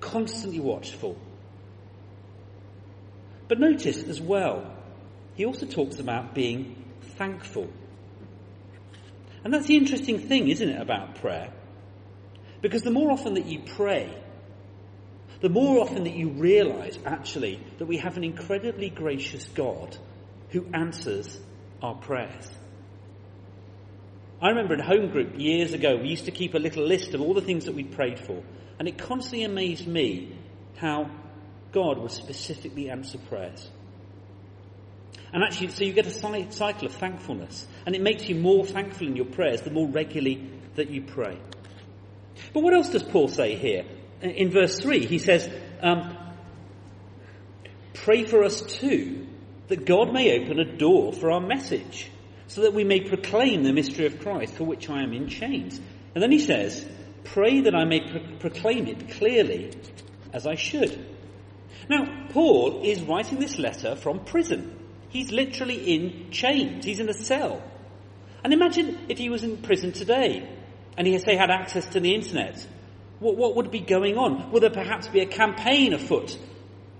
Constantly 0.00 0.60
watchful. 0.60 1.16
But 3.46 3.60
notice 3.60 4.02
as 4.02 4.20
well, 4.20 4.74
he 5.34 5.44
also 5.44 5.66
talks 5.66 5.98
about 6.00 6.34
being 6.34 6.84
thankful. 7.16 7.68
And 9.44 9.54
that's 9.54 9.66
the 9.66 9.76
interesting 9.76 10.18
thing, 10.18 10.48
isn't 10.48 10.68
it, 10.68 10.80
about 10.80 11.16
prayer? 11.16 11.52
Because 12.60 12.82
the 12.82 12.90
more 12.90 13.10
often 13.10 13.34
that 13.34 13.46
you 13.46 13.60
pray, 13.60 14.12
the 15.40 15.48
more 15.48 15.80
often 15.80 16.04
that 16.04 16.14
you 16.14 16.30
realize 16.30 16.98
actually 17.06 17.60
that 17.78 17.86
we 17.86 17.98
have 17.98 18.16
an 18.16 18.24
incredibly 18.24 18.90
gracious 18.90 19.46
God 19.46 19.96
who 20.50 20.66
answers 20.74 21.38
our 21.82 21.94
prayers. 21.94 22.50
I 24.40 24.48
remember 24.50 24.74
in 24.74 24.80
home 24.80 25.10
group 25.10 25.38
years 25.38 25.72
ago, 25.72 25.96
we 25.96 26.08
used 26.08 26.26
to 26.26 26.30
keep 26.30 26.54
a 26.54 26.58
little 26.58 26.84
list 26.84 27.14
of 27.14 27.20
all 27.20 27.34
the 27.34 27.40
things 27.40 27.64
that 27.66 27.74
we'd 27.74 27.92
prayed 27.92 28.18
for. 28.18 28.42
And 28.78 28.86
it 28.86 28.96
constantly 28.96 29.44
amazed 29.44 29.86
me 29.86 30.36
how 30.76 31.10
God 31.72 31.98
would 31.98 32.12
specifically 32.12 32.88
answer 32.88 33.18
prayers. 33.18 33.68
And 35.32 35.42
actually, 35.42 35.68
so 35.68 35.84
you 35.84 35.92
get 35.92 36.06
a 36.06 36.10
cycle 36.52 36.86
of 36.86 36.94
thankfulness. 36.94 37.66
And 37.84 37.94
it 37.94 38.00
makes 38.00 38.28
you 38.28 38.36
more 38.36 38.64
thankful 38.64 39.08
in 39.08 39.16
your 39.16 39.26
prayers 39.26 39.62
the 39.62 39.70
more 39.70 39.88
regularly 39.88 40.48
that 40.76 40.88
you 40.90 41.02
pray. 41.02 41.38
But 42.52 42.62
what 42.62 42.74
else 42.74 42.88
does 42.88 43.02
Paul 43.02 43.28
say 43.28 43.56
here? 43.56 43.84
In 44.22 44.50
verse 44.50 44.78
3, 44.80 45.06
he 45.06 45.18
says, 45.18 45.48
um, 45.80 46.16
Pray 47.94 48.24
for 48.24 48.42
us 48.42 48.60
too, 48.60 49.26
that 49.68 49.84
God 49.84 50.12
may 50.12 50.40
open 50.40 50.58
a 50.58 50.76
door 50.76 51.12
for 51.12 51.30
our 51.30 51.40
message, 51.40 52.10
so 52.46 52.62
that 52.62 52.74
we 52.74 52.84
may 52.84 53.00
proclaim 53.00 53.62
the 53.62 53.72
mystery 53.72 54.06
of 54.06 54.20
Christ, 54.20 54.54
for 54.54 54.64
which 54.64 54.88
I 54.88 55.02
am 55.02 55.12
in 55.12 55.28
chains. 55.28 55.80
And 56.14 56.22
then 56.22 56.32
he 56.32 56.38
says, 56.38 56.86
Pray 57.24 57.60
that 57.62 57.74
I 57.74 57.84
may 57.84 58.00
pro- 58.00 58.36
proclaim 58.38 58.86
it 58.86 59.10
clearly 59.10 59.72
as 60.32 60.46
I 60.46 60.54
should. 60.54 61.06
Now, 61.88 62.28
Paul 62.30 62.82
is 62.84 63.02
writing 63.02 63.38
this 63.38 63.58
letter 63.58 63.96
from 63.96 64.24
prison. 64.24 64.74
He's 65.10 65.30
literally 65.30 65.94
in 65.94 66.30
chains. 66.30 66.84
He's 66.84 67.00
in 67.00 67.08
a 67.08 67.14
cell. 67.14 67.62
And 68.44 68.52
imagine 68.52 68.98
if 69.08 69.18
he 69.18 69.30
was 69.30 69.42
in 69.42 69.58
prison 69.58 69.92
today 69.92 70.48
and 70.98 71.06
he, 71.06 71.16
say, 71.18 71.36
had 71.36 71.50
access 71.50 71.86
to 71.86 72.00
the 72.00 72.12
internet. 72.12 72.66
What, 73.20 73.36
what 73.36 73.54
would 73.54 73.70
be 73.70 73.78
going 73.78 74.18
on? 74.18 74.50
Would 74.50 74.64
there 74.64 74.70
perhaps 74.70 75.06
be 75.06 75.20
a 75.20 75.26
campaign 75.26 75.94
afoot? 75.94 76.36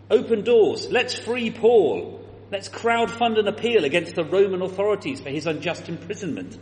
Open 0.08 0.44
doors. 0.44 0.88
Let's 0.88 1.18
free 1.18 1.50
Paul. 1.50 2.24
Let's 2.52 2.68
crowdfund 2.68 3.40
an 3.40 3.48
appeal 3.48 3.84
against 3.84 4.14
the 4.14 4.24
Roman 4.24 4.62
authorities 4.62 5.20
for 5.20 5.30
his 5.30 5.48
unjust 5.48 5.88
imprisonment. 5.88 6.56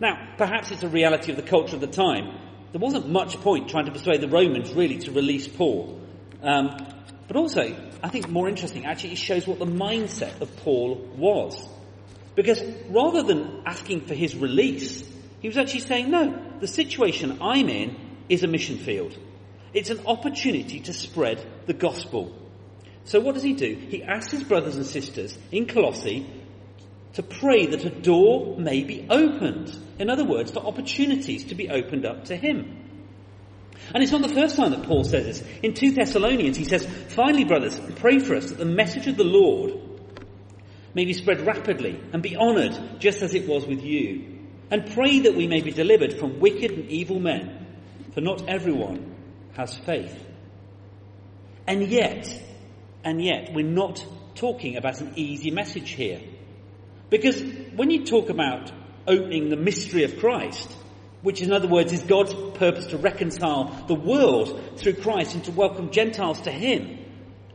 Now, 0.00 0.34
perhaps 0.38 0.70
it's 0.70 0.82
a 0.82 0.88
reality 0.88 1.30
of 1.30 1.36
the 1.36 1.42
culture 1.42 1.76
of 1.76 1.82
the 1.82 1.86
time. 1.86 2.34
There 2.72 2.80
wasn't 2.80 3.10
much 3.10 3.38
point 3.42 3.68
trying 3.68 3.84
to 3.84 3.92
persuade 3.92 4.22
the 4.22 4.28
Romans 4.28 4.72
really 4.72 4.98
to 5.00 5.12
release 5.12 5.46
Paul. 5.46 6.00
Um, 6.42 6.76
but 7.28 7.36
also, 7.36 7.76
I 8.02 8.08
think 8.08 8.30
more 8.30 8.48
interesting, 8.48 8.86
actually, 8.86 9.12
it 9.12 9.18
shows 9.18 9.46
what 9.46 9.58
the 9.58 9.66
mindset 9.66 10.40
of 10.40 10.56
Paul 10.56 10.96
was. 11.16 11.68
Because 12.34 12.60
rather 12.88 13.22
than 13.22 13.62
asking 13.66 14.06
for 14.06 14.14
his 14.14 14.34
release, 14.34 15.13
he 15.44 15.48
was 15.48 15.58
actually 15.58 15.80
saying, 15.80 16.10
no, 16.10 16.42
the 16.58 16.66
situation 16.66 17.36
I'm 17.42 17.68
in 17.68 17.94
is 18.30 18.42
a 18.44 18.46
mission 18.46 18.78
field. 18.78 19.14
It's 19.74 19.90
an 19.90 20.06
opportunity 20.06 20.80
to 20.80 20.94
spread 20.94 21.46
the 21.66 21.74
gospel. 21.74 22.34
So 23.04 23.20
what 23.20 23.34
does 23.34 23.42
he 23.42 23.52
do? 23.52 23.74
He 23.74 24.02
asks 24.02 24.32
his 24.32 24.42
brothers 24.42 24.76
and 24.76 24.86
sisters 24.86 25.36
in 25.52 25.66
Colossae 25.66 26.26
to 27.12 27.22
pray 27.22 27.66
that 27.66 27.84
a 27.84 27.90
door 27.90 28.58
may 28.58 28.84
be 28.84 29.06
opened. 29.10 29.78
In 29.98 30.08
other 30.08 30.24
words, 30.24 30.50
for 30.50 30.60
opportunities 30.60 31.44
to 31.48 31.54
be 31.54 31.68
opened 31.68 32.06
up 32.06 32.24
to 32.24 32.36
him. 32.36 32.78
And 33.94 34.02
it's 34.02 34.12
not 34.12 34.22
the 34.22 34.34
first 34.34 34.56
time 34.56 34.70
that 34.70 34.84
Paul 34.84 35.04
says 35.04 35.26
this. 35.26 35.48
In 35.62 35.74
2 35.74 35.90
Thessalonians, 35.90 36.56
he 36.56 36.64
says, 36.64 36.86
Finally, 37.08 37.44
brothers, 37.44 37.78
pray 37.96 38.18
for 38.18 38.34
us 38.34 38.48
that 38.48 38.56
the 38.56 38.64
message 38.64 39.08
of 39.08 39.18
the 39.18 39.24
Lord 39.24 39.74
may 40.94 41.04
be 41.04 41.12
spread 41.12 41.46
rapidly 41.46 42.00
and 42.14 42.22
be 42.22 42.34
honoured 42.34 42.98
just 42.98 43.20
as 43.20 43.34
it 43.34 43.46
was 43.46 43.66
with 43.66 43.82
you. 43.82 44.33
And 44.74 44.90
pray 44.90 45.20
that 45.20 45.36
we 45.36 45.46
may 45.46 45.60
be 45.60 45.70
delivered 45.70 46.14
from 46.14 46.40
wicked 46.40 46.72
and 46.72 46.90
evil 46.90 47.20
men, 47.20 47.64
for 48.12 48.20
not 48.20 48.48
everyone 48.48 49.14
has 49.52 49.76
faith. 49.76 50.26
And 51.64 51.86
yet, 51.86 52.26
and 53.04 53.22
yet, 53.22 53.52
we're 53.54 53.64
not 53.64 54.04
talking 54.34 54.76
about 54.76 55.00
an 55.00 55.12
easy 55.14 55.52
message 55.52 55.92
here. 55.92 56.20
Because 57.08 57.40
when 57.76 57.92
you 57.92 58.04
talk 58.04 58.30
about 58.30 58.72
opening 59.06 59.48
the 59.48 59.56
mystery 59.56 60.02
of 60.02 60.18
Christ, 60.18 60.68
which 61.22 61.40
in 61.40 61.52
other 61.52 61.68
words 61.68 61.92
is 61.92 62.02
God's 62.02 62.34
purpose 62.58 62.86
to 62.86 62.98
reconcile 62.98 63.84
the 63.86 63.94
world 63.94 64.60
through 64.78 64.94
Christ 64.94 65.36
and 65.36 65.44
to 65.44 65.52
welcome 65.52 65.92
Gentiles 65.92 66.40
to 66.40 66.50
Him, 66.50 66.98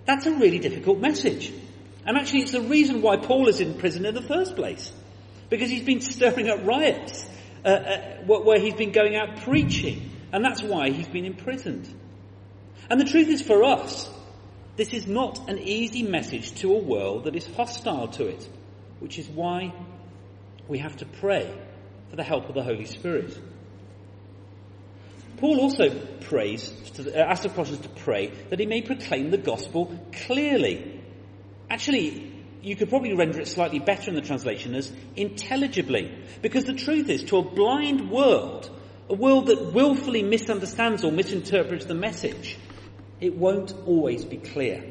that's 0.06 0.26
a 0.26 0.32
really 0.32 0.60
difficult 0.60 1.00
message. 1.00 1.52
And 2.06 2.18
actually 2.18 2.44
it's 2.44 2.54
the 2.54 2.62
reason 2.62 3.02
why 3.02 3.18
Paul 3.18 3.50
is 3.50 3.60
in 3.60 3.78
prison 3.78 4.06
in 4.06 4.16
the 4.16 4.22
first 4.22 4.56
place. 4.56 4.94
Because 5.50 5.70
he's 5.70 5.84
been 5.84 6.02
stirring 6.02 6.50
up 6.50 6.66
riots, 6.66 7.28
uh, 7.66 7.68
uh, 7.68 8.24
where 8.26 8.60
he's 8.60 8.76
been 8.76 8.92
going 8.92 9.16
out 9.16 9.42
preaching. 9.42 10.12
And 10.32 10.46
that's 10.46 10.62
why 10.62 10.92
he's 10.92 11.08
been 11.08 11.26
imprisoned. 11.26 11.92
And 12.90 13.00
the 13.00 13.06
truth 13.06 13.28
is 13.28 13.42
for 13.42 13.64
us, 13.64 14.10
this 14.76 14.94
is 14.94 15.08
not 15.08 15.50
an 15.50 15.60
easy 15.60 16.04
message 16.04 16.54
to 16.62 16.74
a 16.74 16.78
world 16.78 17.26
that 17.26 17.36
is 17.36 17.46
hostile 17.56 18.08
to 18.10 18.28
it, 18.28 18.48
which 19.00 19.20
is 19.20 19.28
why 19.28 19.74
we 20.68 20.78
have 20.80 20.96
to 20.98 21.06
pray 21.06 21.52
for 22.10 22.16
the 22.16 22.24
help 22.24 22.48
of 22.48 22.56
the 22.56 22.64
Holy 22.64 22.86
Spirit. 22.86 23.38
Paul 25.38 25.60
also 25.60 25.90
prays, 26.22 26.70
to, 26.96 27.14
uh, 27.14 27.26
asks 27.26 27.44
the 27.44 27.50
Colossians 27.50 27.82
to 27.82 27.90
pray 27.90 28.28
that 28.50 28.60
he 28.60 28.66
may 28.66 28.82
proclaim 28.82 29.32
the 29.32 29.38
gospel 29.38 29.98
clearly. 30.12 31.02
Actually, 31.70 32.32
you 32.62 32.76
could 32.76 32.90
probably 32.90 33.14
render 33.14 33.40
it 33.40 33.48
slightly 33.48 33.80
better 33.80 34.10
in 34.10 34.16
the 34.16 34.22
translation 34.22 34.76
as 34.76 34.92
intelligibly. 35.16 36.12
Because 36.42 36.66
the 36.66 36.74
truth 36.74 37.10
is, 37.10 37.24
to 37.26 37.38
a 37.38 37.42
blind 37.42 38.12
world, 38.12 38.70
a 39.10 39.14
world 39.14 39.48
that 39.48 39.74
willfully 39.74 40.24
misunderstands 40.24 41.04
or 41.04 41.12
misinterprets 41.12 41.86
the 41.86 41.96
message, 41.96 42.58
it 43.22 43.36
won't 43.36 43.74
always 43.86 44.26
be 44.26 44.38
clear. 44.38 44.84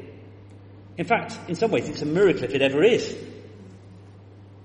In 0.97 1.05
fact, 1.05 1.37
in 1.47 1.55
some 1.55 1.71
ways, 1.71 1.87
it's 1.87 2.01
a 2.01 2.05
miracle 2.05 2.43
if 2.43 2.53
it 2.53 2.61
ever 2.61 2.83
is. 2.83 3.15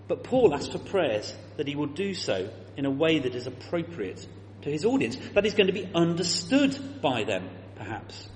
But 0.09 0.25
Paul 0.25 0.55
asks 0.55 0.73
for 0.73 0.79
prayers 0.79 1.35
that 1.57 1.69
he 1.69 1.77
will 1.77 1.87
do 1.87 2.15
so 2.15 2.51
in 2.77 2.87
a 2.87 2.91
way 2.91 3.21
that 3.21 3.35
is 3.35 3.47
appropriate 3.47 4.27
to 4.63 4.71
his 4.71 4.85
audience, 4.85 5.17
that 5.35 5.47
is 5.47 5.55
going 5.55 5.69
to 5.69 5.73
be 5.73 5.89
understood 5.95 7.01
by 7.01 7.25
them, 7.25 7.49
perhaps. 7.77 8.29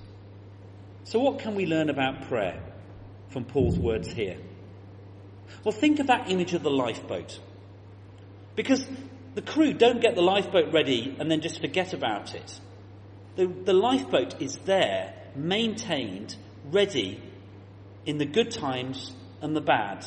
So, 1.03 1.19
what 1.19 1.39
can 1.39 1.55
we 1.55 1.65
learn 1.65 1.89
about 1.89 2.27
prayer 2.27 2.61
from 3.29 3.45
Paul's 3.45 3.77
words 3.77 4.07
here? 4.07 4.37
Well, 5.63 5.71
think 5.71 5.99
of 5.99 6.07
that 6.07 6.29
image 6.29 6.53
of 6.53 6.63
the 6.63 6.69
lifeboat. 6.69 7.39
Because 8.55 8.85
the 9.35 9.41
crew 9.41 9.73
don't 9.73 10.01
get 10.01 10.15
the 10.15 10.21
lifeboat 10.21 10.73
ready 10.73 11.15
and 11.19 11.29
then 11.29 11.41
just 11.41 11.61
forget 11.61 11.93
about 11.93 12.35
it. 12.35 12.59
The, 13.35 13.47
the 13.47 13.73
lifeboat 13.73 14.41
is 14.41 14.57
there, 14.65 15.13
maintained, 15.35 16.35
ready 16.71 17.21
in 18.05 18.17
the 18.17 18.25
good 18.25 18.51
times 18.51 19.13
and 19.41 19.55
the 19.55 19.61
bad, 19.61 20.05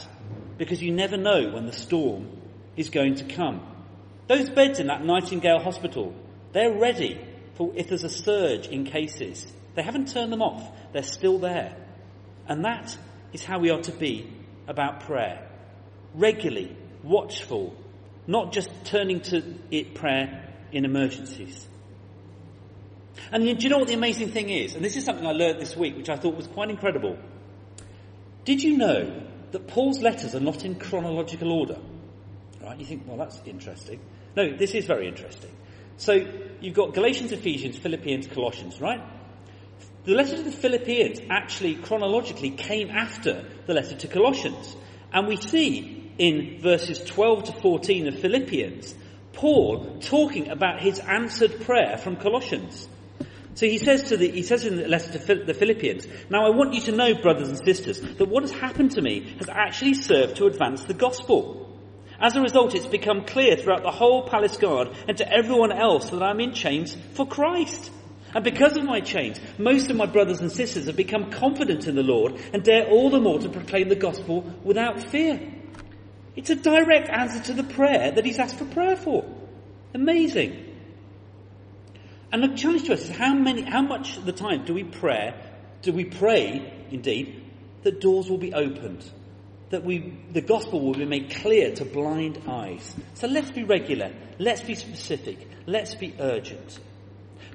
because 0.59 0.83
you 0.83 0.93
never 0.93 1.17
know 1.17 1.51
when 1.51 1.67
the 1.67 1.73
storm 1.73 2.29
is 2.77 2.91
going 2.91 3.17
to 3.17 3.25
come. 3.25 3.67
Those 4.29 4.51
beds 4.51 4.79
in 4.79 4.89
that 4.89 5.05
Nightingale 5.05 5.61
Hospital, 5.61 6.15
they're 6.53 6.77
ready 6.79 7.21
for 7.55 7.73
if 7.75 7.89
there's 7.89 8.05
a 8.05 8.09
surge 8.09 8.67
in 8.67 8.85
cases. 8.85 9.47
They 9.75 9.83
haven't 9.83 10.13
turned 10.13 10.33
them 10.33 10.43
off. 10.43 10.71
They're 10.93 11.03
still 11.03 11.39
there. 11.39 11.77
And 12.47 12.65
that 12.65 12.97
is 13.33 13.45
how 13.45 13.59
we 13.59 13.71
are 13.71 13.81
to 13.81 13.93
be 13.93 14.31
about 14.67 15.01
prayer. 15.01 15.49
Regularly, 16.15 16.77
watchful, 17.03 17.75
not 18.27 18.53
just 18.53 18.69
turning 18.85 19.21
to 19.21 19.43
it 19.71 19.95
prayer 19.95 20.55
in 20.73 20.85
emergencies. 20.85 21.67
And 23.31 23.45
do 23.45 23.65
you 23.65 23.69
know 23.69 23.79
what 23.79 23.89
the 23.89 23.95
amazing 23.95 24.31
thing 24.31 24.49
is? 24.49 24.75
And 24.75 24.85
this 24.85 24.97
is 24.97 25.05
something 25.05 25.27
I 25.27 25.33
learned 25.33 25.61
this 25.61 25.77
week, 25.77 25.97
which 25.97 26.09
I 26.09 26.17
thought 26.17 26.37
was 26.37 26.47
quite 26.47 26.71
incredible. 26.71 27.19
Did 28.45 28.63
you 28.63 28.77
know 28.77 29.23
that 29.53 29.69
Paul's 29.69 30.01
letters 30.01 30.35
are 30.35 30.41
not 30.41 30.65
in 30.65 30.77
chronological 30.77 31.53
order? 31.53 31.79
Right? 32.63 32.79
You 32.79 32.87
think, 32.87 33.05
well, 33.07 33.17
that's 33.17 33.41
interesting. 33.45 34.01
No, 34.37 34.57
this 34.57 34.75
is 34.75 34.87
very 34.87 35.09
interesting. 35.09 35.51
So 35.97 36.27
you've 36.61 36.75
got 36.75 36.95
Galatians, 36.95 37.33
Ephesians, 37.33 37.77
Philippians, 37.77 38.27
Colossians, 38.29 38.81
right? 38.81 39.01
The 40.05 40.15
letter 40.15 40.37
to 40.37 40.43
the 40.43 40.51
Philippians 40.51 41.21
actually 41.31 41.77
chronologically 41.77 42.51
came 42.51 42.91
after 42.91 43.45
the 43.67 43.75
letter 43.75 43.95
to 43.95 44.09
Colossians. 44.09 44.77
And 45.13 45.29
we 45.29 45.37
see 45.37 46.13
in 46.19 46.61
verses 46.61 46.99
12 46.99 47.45
to 47.45 47.53
14 47.53 48.09
of 48.09 48.19
Philippians, 48.19 48.97
Paul 49.33 49.99
talking 50.01 50.49
about 50.49 50.81
his 50.81 50.99
answered 50.99 51.61
prayer 51.61 51.99
from 51.99 52.17
Colossians. 52.17 52.89
So 53.55 53.67
he 53.67 53.79
says 53.79 54.05
to 54.09 54.17
the, 54.17 54.29
he 54.29 54.43
says 54.43 54.65
in 54.65 54.77
the 54.77 54.89
letter 54.89 55.17
to 55.17 55.45
the 55.45 55.55
Philippians, 55.55 56.09
now 56.29 56.47
I 56.47 56.51
want 56.51 56.75
you 56.75 56.81
to 56.83 56.93
know, 56.93 57.15
brothers 57.15 57.51
and 57.51 57.65
sisters, 57.65 58.01
that 58.01 58.29
what 58.29 58.43
has 58.43 58.51
happened 58.51 58.93
to 58.93 59.03
me 59.03 59.37
has 59.39 59.49
actually 59.49 59.95
served 59.95 60.37
to 60.39 60.47
advance 60.47 60.83
the 60.83 60.95
gospel. 60.95 61.79
As 62.19 62.35
a 62.35 62.41
result, 62.41 62.75
it's 62.75 62.87
become 62.87 63.25
clear 63.25 63.57
throughout 63.57 63.85
the 63.85 63.91
whole 63.93 64.29
palace 64.29 64.57
guard 64.57 64.89
and 65.07 65.17
to 65.19 65.33
everyone 65.33 65.71
else 65.71 66.11
that 66.11 66.23
I'm 66.25 66.41
in 66.41 66.55
chains 66.55 66.97
for 67.15 67.25
Christ. 67.25 67.91
And 68.35 68.45
because 68.45 68.77
of 68.77 68.85
my 68.85 69.01
chains, 69.01 69.39
most 69.59 69.91
of 69.91 69.97
my 69.97 70.07
brothers 70.07 70.41
and 70.41 70.51
sisters 70.51 70.87
have 70.87 70.97
become 70.97 71.31
confident 71.31 71.87
in 71.87 71.95
the 71.95 72.03
Lord 72.03 72.41
and 72.53 72.63
dare 72.63 72.87
all 72.87 73.11
the 73.11 73.21
more 73.21 73.39
to 73.39 73.49
proclaim 73.49 73.89
the 73.89 73.97
gospel 73.97 74.43
without 74.65 75.03
fear. 75.03 75.41
It's 76.35 76.51
a 76.51 76.57
direct 76.57 77.11
answer 77.11 77.43
to 77.45 77.53
the 77.53 77.65
prayer 77.65 78.11
that 78.11 78.25
he's 78.25 78.39
asked 78.39 78.57
for 78.57 78.65
prayer 78.65 78.97
for. 78.97 79.25
Amazing. 79.95 80.71
And 82.33 82.43
the 82.43 82.57
challenge 82.57 82.85
to 82.85 82.95
us 82.95 83.03
is 83.03 83.11
how 83.11 83.35
many, 83.35 83.63
how 83.63 83.83
much 83.83 84.17
of 84.17 84.25
the 84.25 84.33
time 84.33 84.65
do 84.65 84.73
we 84.73 84.85
pray, 84.85 85.35
do 85.83 85.93
we 85.93 86.07
pray, 86.07 86.73
indeed, 86.91 87.45
that 87.83 88.01
doors 88.01 88.31
will 88.31 88.39
be 88.39 88.55
opened? 88.55 89.05
That 89.69 89.85
we, 89.85 90.17
the 90.33 90.41
gospel 90.41 90.81
will 90.81 90.95
be 90.95 91.05
made 91.05 91.31
clear 91.31 91.75
to 91.75 91.85
blind 91.85 92.43
eyes. 92.49 92.95
So 93.15 93.27
let's 93.27 93.51
be 93.51 93.65
regular. 93.65 94.13
Let's 94.39 94.63
be 94.63 94.75
specific. 94.75 95.47
Let's 95.67 95.95
be 95.95 96.15
urgent. 96.19 96.79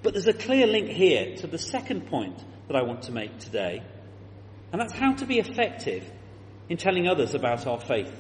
But 0.04 0.14
there's 0.14 0.28
a 0.28 0.34
clear 0.34 0.68
link 0.68 0.90
here 0.90 1.36
to 1.38 1.48
the 1.48 1.58
second 1.58 2.08
point 2.08 2.44
that 2.68 2.76
I 2.76 2.84
want 2.84 3.04
to 3.04 3.12
make 3.12 3.40
today. 3.40 3.84
And 4.72 4.82
that's 4.82 4.94
how 4.94 5.14
to 5.14 5.26
be 5.26 5.40
effective 5.40 6.10
in 6.70 6.78
telling 6.78 7.08
others 7.08 7.34
about 7.34 7.66
our 7.66 7.80
faith. 7.80 8.12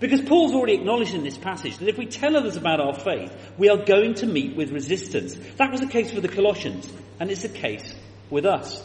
Because 0.00 0.22
Paul's 0.22 0.54
already 0.54 0.74
acknowledged 0.74 1.14
in 1.14 1.24
this 1.24 1.36
passage 1.36 1.76
that 1.78 1.88
if 1.88 1.98
we 1.98 2.06
tell 2.06 2.36
others 2.36 2.56
about 2.56 2.80
our 2.80 2.94
faith, 2.94 3.34
we 3.58 3.68
are 3.68 3.84
going 3.84 4.14
to 4.14 4.26
meet 4.26 4.56
with 4.56 4.72
resistance. 4.72 5.36
That 5.56 5.70
was 5.70 5.80
the 5.80 5.86
case 5.86 6.10
for 6.10 6.20
the 6.20 6.28
Colossians, 6.28 6.90
and 7.20 7.30
it's 7.30 7.42
the 7.42 7.48
case 7.48 7.94
with 8.30 8.46
us. 8.46 8.82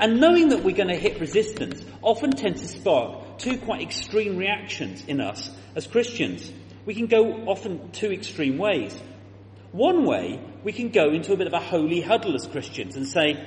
And 0.00 0.20
knowing 0.20 0.50
that 0.50 0.62
we're 0.62 0.76
going 0.76 0.88
to 0.88 0.96
hit 0.96 1.20
resistance 1.20 1.84
often 2.02 2.30
tends 2.30 2.62
to 2.62 2.68
spark 2.68 3.38
two 3.38 3.58
quite 3.58 3.82
extreme 3.82 4.36
reactions 4.36 5.04
in 5.04 5.20
us 5.20 5.50
as 5.74 5.86
Christians. 5.86 6.50
We 6.86 6.94
can 6.94 7.06
go 7.06 7.44
often 7.46 7.90
two 7.90 8.12
extreme 8.12 8.58
ways. 8.58 8.98
One 9.72 10.04
way, 10.06 10.40
we 10.64 10.72
can 10.72 10.88
go 10.88 11.10
into 11.10 11.32
a 11.32 11.36
bit 11.36 11.46
of 11.46 11.52
a 11.52 11.60
holy 11.60 12.00
huddle 12.00 12.34
as 12.34 12.46
Christians 12.46 12.96
and 12.96 13.06
say, 13.06 13.44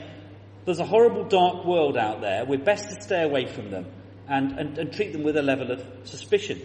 there's 0.65 0.79
a 0.79 0.85
horrible 0.85 1.23
dark 1.23 1.65
world 1.65 1.97
out 1.97 2.21
there, 2.21 2.45
we're 2.45 2.59
best 2.59 2.89
to 2.89 3.01
stay 3.01 3.23
away 3.23 3.47
from 3.47 3.71
them 3.71 3.87
and, 4.27 4.59
and, 4.59 4.77
and 4.77 4.93
treat 4.93 5.13
them 5.13 5.23
with 5.23 5.35
a 5.35 5.41
level 5.41 5.71
of 5.71 5.83
suspicion. 6.03 6.61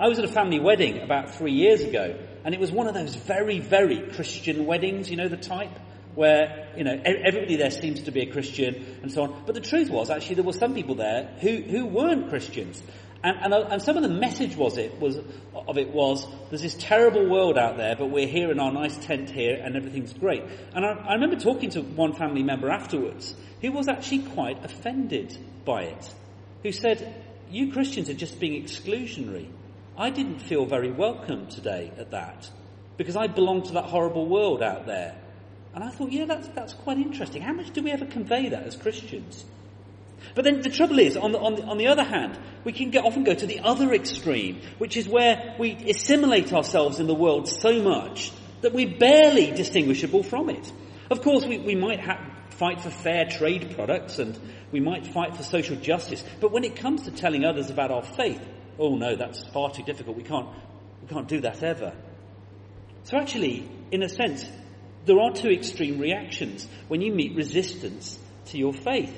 I 0.00 0.08
was 0.08 0.18
at 0.18 0.24
a 0.24 0.28
family 0.28 0.60
wedding 0.60 1.02
about 1.02 1.34
three 1.34 1.52
years 1.52 1.82
ago, 1.82 2.18
and 2.44 2.54
it 2.54 2.60
was 2.60 2.72
one 2.72 2.86
of 2.86 2.94
those 2.94 3.14
very, 3.14 3.58
very 3.58 4.10
Christian 4.12 4.64
weddings, 4.64 5.10
you 5.10 5.16
know, 5.16 5.28
the 5.28 5.36
type 5.36 5.76
where, 6.14 6.68
you 6.76 6.84
know, 6.84 7.00
everybody 7.04 7.56
there 7.56 7.70
seems 7.70 8.02
to 8.02 8.10
be 8.10 8.22
a 8.22 8.32
Christian 8.32 8.98
and 9.02 9.12
so 9.12 9.22
on. 9.22 9.42
But 9.44 9.54
the 9.54 9.60
truth 9.60 9.90
was, 9.90 10.10
actually, 10.10 10.36
there 10.36 10.44
were 10.44 10.52
some 10.52 10.74
people 10.74 10.94
there 10.94 11.32
who, 11.40 11.62
who 11.62 11.86
weren't 11.86 12.28
Christians. 12.28 12.82
And, 13.22 13.36
and, 13.42 13.52
uh, 13.52 13.68
and 13.70 13.82
some 13.82 13.96
of 13.96 14.02
the 14.04 14.08
message 14.08 14.54
was 14.56 14.76
it 14.76 15.00
was 15.00 15.18
of 15.66 15.76
it 15.76 15.90
was 15.90 16.26
there's 16.50 16.62
this 16.62 16.76
terrible 16.78 17.28
world 17.28 17.58
out 17.58 17.76
there, 17.76 17.96
but 17.96 18.10
we're 18.10 18.28
here 18.28 18.52
in 18.52 18.60
our 18.60 18.70
nice 18.70 18.96
tent 18.98 19.28
here, 19.28 19.60
and 19.60 19.76
everything's 19.76 20.12
great. 20.12 20.44
And 20.74 20.84
I, 20.84 20.90
I 20.90 21.14
remember 21.14 21.36
talking 21.36 21.70
to 21.70 21.82
one 21.82 22.12
family 22.12 22.44
member 22.44 22.70
afterwards 22.70 23.34
who 23.60 23.72
was 23.72 23.88
actually 23.88 24.20
quite 24.20 24.64
offended 24.64 25.36
by 25.64 25.84
it, 25.84 26.14
who 26.62 26.70
said, 26.70 27.24
"You 27.50 27.72
Christians 27.72 28.08
are 28.08 28.14
just 28.14 28.38
being 28.38 28.62
exclusionary. 28.62 29.48
I 29.96 30.10
didn't 30.10 30.38
feel 30.38 30.64
very 30.64 30.92
welcome 30.92 31.48
today 31.48 31.90
at 31.98 32.12
that 32.12 32.48
because 32.96 33.16
I 33.16 33.26
belong 33.26 33.62
to 33.62 33.72
that 33.72 33.86
horrible 33.86 34.26
world 34.26 34.62
out 34.62 34.86
there." 34.86 35.16
And 35.74 35.82
I 35.82 35.90
thought, 35.90 36.12
yeah, 36.12 36.24
that's 36.24 36.48
that's 36.48 36.74
quite 36.74 36.98
interesting. 36.98 37.42
How 37.42 37.52
much 37.52 37.72
do 37.72 37.82
we 37.82 37.90
ever 37.90 38.06
convey 38.06 38.48
that 38.48 38.62
as 38.62 38.76
Christians? 38.76 39.44
But 40.34 40.44
then 40.44 40.60
the 40.60 40.70
trouble 40.70 40.98
is, 40.98 41.16
on 41.16 41.32
the, 41.32 41.38
on 41.38 41.54
the, 41.56 41.62
on 41.64 41.78
the 41.78 41.88
other 41.88 42.04
hand, 42.04 42.38
we 42.64 42.72
can 42.72 42.90
get, 42.90 43.04
often 43.04 43.24
go 43.24 43.34
to 43.34 43.46
the 43.46 43.60
other 43.60 43.92
extreme, 43.92 44.60
which 44.78 44.96
is 44.96 45.08
where 45.08 45.54
we 45.58 45.72
assimilate 45.72 46.52
ourselves 46.52 47.00
in 47.00 47.06
the 47.06 47.14
world 47.14 47.48
so 47.48 47.82
much 47.82 48.32
that 48.60 48.72
we're 48.72 48.98
barely 48.98 49.50
distinguishable 49.52 50.22
from 50.22 50.50
it. 50.50 50.72
Of 51.10 51.22
course, 51.22 51.44
we, 51.46 51.58
we 51.58 51.74
might 51.74 52.00
ha- 52.00 52.24
fight 52.50 52.80
for 52.80 52.90
fair 52.90 53.26
trade 53.26 53.74
products 53.74 54.18
and 54.18 54.38
we 54.72 54.80
might 54.80 55.06
fight 55.06 55.36
for 55.36 55.42
social 55.42 55.76
justice, 55.76 56.24
but 56.40 56.52
when 56.52 56.64
it 56.64 56.76
comes 56.76 57.04
to 57.04 57.10
telling 57.10 57.44
others 57.44 57.70
about 57.70 57.90
our 57.90 58.02
faith, 58.02 58.40
oh 58.78 58.96
no, 58.96 59.16
that's 59.16 59.46
far 59.48 59.70
too 59.70 59.82
difficult. 59.82 60.16
We 60.16 60.24
can't, 60.24 60.48
we 61.02 61.08
can't 61.08 61.28
do 61.28 61.40
that 61.42 61.62
ever. 61.62 61.94
So 63.04 63.16
actually, 63.16 63.68
in 63.90 64.02
a 64.02 64.08
sense, 64.08 64.44
there 65.06 65.18
are 65.20 65.32
two 65.32 65.48
extreme 65.48 65.98
reactions 65.98 66.68
when 66.88 67.00
you 67.00 67.14
meet 67.14 67.34
resistance 67.34 68.18
to 68.46 68.58
your 68.58 68.74
faith. 68.74 69.14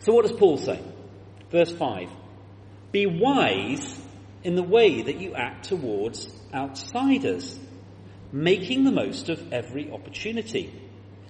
So 0.00 0.12
what 0.12 0.26
does 0.26 0.36
Paul 0.36 0.56
say? 0.56 0.82
Verse 1.50 1.72
5. 1.72 2.08
Be 2.92 3.06
wise 3.06 3.98
in 4.42 4.54
the 4.54 4.62
way 4.62 5.02
that 5.02 5.20
you 5.20 5.34
act 5.34 5.66
towards 5.66 6.28
outsiders, 6.52 7.58
making 8.32 8.84
the 8.84 8.92
most 8.92 9.28
of 9.28 9.52
every 9.52 9.90
opportunity. 9.90 10.72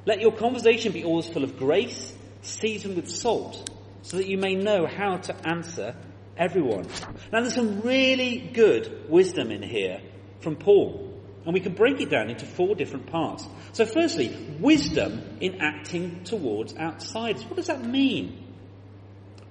Let 0.07 0.21
your 0.21 0.33
conversation 0.33 0.93
be 0.93 1.05
always 1.05 1.29
full 1.29 1.45
of 1.45 1.59
grace, 1.59 2.15
seasoned 2.43 2.97
with 2.97 3.09
salt, 3.09 3.71
so 4.03 4.17
that 4.17 4.27
you 4.27 4.39
may 4.39 4.55
know 4.55 4.87
how 4.87 5.19
to 5.19 5.49
answer 5.49 5.95
everyone. 6.37 6.87
Now 7.33 7.41
there's 7.41 7.55
some 7.55 7.81
really 7.83 8.39
good 8.39 9.11
wisdom 9.11 9.51
in 9.51 9.63
here 9.63 10.01
from 10.41 10.57
Paul. 10.57 11.09
And 11.45 11.55
we 11.55 11.61
can 11.61 11.73
break 11.73 12.01
it 12.01 12.11
down 12.11 12.29
into 12.29 12.45
four 12.45 12.75
different 12.75 13.07
parts. 13.07 13.47
So 13.73 13.87
firstly, 13.87 14.57
wisdom 14.61 15.39
in 15.41 15.61
acting 15.61 16.25
towards 16.25 16.77
outsiders. 16.77 17.45
What 17.45 17.57
does 17.57 17.69
that 17.69 17.83
mean? 17.83 18.40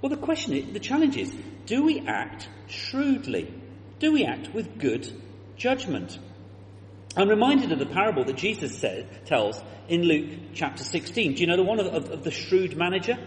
Well, 0.01 0.09
the 0.09 0.17
question 0.17 0.73
the 0.73 0.79
challenge 0.79 1.17
is, 1.17 1.33
do 1.65 1.83
we 1.83 1.99
act 2.07 2.47
shrewdly? 2.67 3.53
Do 3.99 4.13
we 4.13 4.23
act 4.23 4.53
with 4.53 4.79
good 4.79 5.12
judgment? 5.57 6.17
I'm 7.17 7.27
reminded 7.27 7.71
of 7.73 7.79
the 7.79 7.85
parable 7.85 8.23
that 8.23 8.38
Jesus 8.38 8.83
tells 9.25 9.62
in 9.89 10.03
Luke 10.03 10.29
chapter 10.53 10.83
16. 10.83 11.33
Do 11.33 11.41
you 11.41 11.47
know 11.47 11.57
the 11.57 11.63
one 11.63 11.79
of, 11.79 11.88
of, 11.88 12.12
of 12.12 12.23
the 12.23 12.31
shrewd 12.31 12.77
manager? 12.77 13.17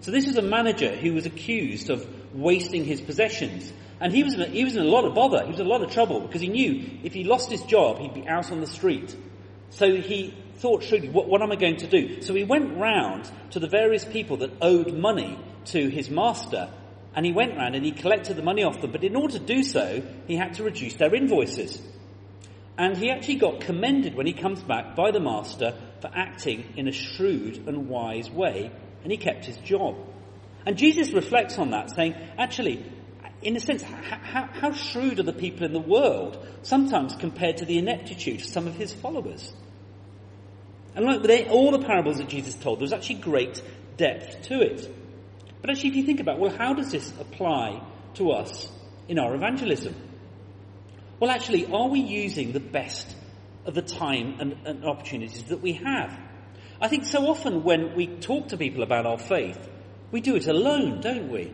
So 0.00 0.10
this 0.10 0.26
is 0.26 0.36
a 0.36 0.42
manager 0.42 0.96
who 0.96 1.14
was 1.14 1.26
accused 1.26 1.90
of 1.90 2.06
wasting 2.34 2.84
his 2.84 3.00
possessions. 3.00 3.72
And 4.00 4.12
he 4.12 4.24
was, 4.24 4.34
in 4.34 4.40
a, 4.40 4.46
he 4.46 4.64
was 4.64 4.74
in 4.74 4.82
a 4.82 4.88
lot 4.88 5.04
of 5.04 5.14
bother. 5.14 5.44
He 5.44 5.50
was 5.50 5.60
in 5.60 5.66
a 5.66 5.68
lot 5.68 5.82
of 5.82 5.92
trouble 5.92 6.20
because 6.20 6.40
he 6.40 6.48
knew 6.48 6.98
if 7.04 7.14
he 7.14 7.22
lost 7.22 7.50
his 7.50 7.62
job, 7.62 7.98
he'd 7.98 8.14
be 8.14 8.26
out 8.28 8.50
on 8.50 8.60
the 8.60 8.66
street. 8.66 9.14
So 9.70 9.94
he 9.94 10.34
thought 10.56 10.82
shrewdly, 10.82 11.10
what, 11.10 11.28
what 11.28 11.40
am 11.40 11.52
I 11.52 11.56
going 11.56 11.76
to 11.78 11.86
do? 11.86 12.22
So 12.22 12.34
he 12.34 12.44
went 12.44 12.78
round 12.78 13.30
to 13.50 13.60
the 13.60 13.68
various 13.68 14.04
people 14.04 14.38
that 14.38 14.50
owed 14.60 14.92
money 14.92 15.38
to 15.66 15.88
his 15.88 16.10
master 16.10 16.70
and 17.16 17.24
he 17.24 17.32
went 17.32 17.56
round 17.56 17.74
and 17.74 17.84
he 17.84 17.92
collected 17.92 18.36
the 18.36 18.42
money 18.42 18.62
off 18.62 18.80
them. 18.80 18.92
But 18.92 19.02
in 19.02 19.16
order 19.16 19.38
to 19.38 19.44
do 19.44 19.62
so, 19.62 20.02
he 20.26 20.36
had 20.36 20.54
to 20.54 20.64
reduce 20.64 20.94
their 20.94 21.14
invoices. 21.14 21.80
And 22.76 22.94
he 22.94 23.10
actually 23.10 23.36
got 23.36 23.60
commended 23.60 24.14
when 24.14 24.26
he 24.26 24.34
comes 24.34 24.62
back 24.62 24.94
by 24.94 25.10
the 25.10 25.20
master 25.20 25.74
for 26.02 26.10
acting 26.14 26.74
in 26.76 26.88
a 26.88 26.92
shrewd 26.92 27.66
and 27.66 27.88
wise 27.88 28.30
way, 28.30 28.70
and 29.02 29.10
he 29.10 29.16
kept 29.16 29.46
his 29.46 29.56
job. 29.56 29.96
And 30.66 30.76
Jesus 30.76 31.12
reflects 31.12 31.58
on 31.58 31.70
that, 31.70 31.90
saying, 31.90 32.14
actually, 32.36 32.84
in 33.40 33.56
a 33.56 33.60
sense, 33.60 33.82
how, 33.82 34.48
how, 34.52 34.72
shrewd 34.72 35.18
are 35.18 35.22
the 35.22 35.32
people 35.32 35.64
in 35.64 35.72
the 35.72 35.80
world, 35.80 36.46
sometimes 36.62 37.14
compared 37.16 37.58
to 37.58 37.64
the 37.64 37.78
ineptitude 37.78 38.42
of 38.42 38.46
some 38.46 38.66
of 38.66 38.74
his 38.74 38.92
followers? 38.92 39.54
And 40.94 41.06
like 41.06 41.48
all 41.48 41.70
the 41.70 41.86
parables 41.86 42.18
that 42.18 42.28
Jesus 42.28 42.54
told, 42.54 42.80
there's 42.80 42.92
actually 42.92 43.20
great 43.20 43.62
depth 43.96 44.42
to 44.48 44.60
it. 44.60 44.90
But 45.66 45.72
actually, 45.72 45.90
if 45.90 45.96
you 45.96 46.02
think 46.04 46.20
about, 46.20 46.38
well, 46.38 46.56
how 46.56 46.74
does 46.74 46.92
this 46.92 47.12
apply 47.18 47.82
to 48.14 48.30
us 48.30 48.70
in 49.08 49.18
our 49.18 49.34
evangelism? 49.34 49.96
Well, 51.18 51.28
actually, 51.28 51.66
are 51.66 51.88
we 51.88 51.98
using 51.98 52.52
the 52.52 52.60
best 52.60 53.16
of 53.64 53.74
the 53.74 53.82
time 53.82 54.36
and, 54.38 54.56
and 54.64 54.84
opportunities 54.84 55.42
that 55.48 55.60
we 55.60 55.72
have? 55.72 56.16
I 56.80 56.86
think 56.86 57.04
so 57.04 57.26
often 57.26 57.64
when 57.64 57.96
we 57.96 58.06
talk 58.06 58.50
to 58.50 58.56
people 58.56 58.84
about 58.84 59.06
our 59.06 59.18
faith, 59.18 59.58
we 60.12 60.20
do 60.20 60.36
it 60.36 60.46
alone, 60.46 61.00
don't 61.00 61.32
we? 61.32 61.52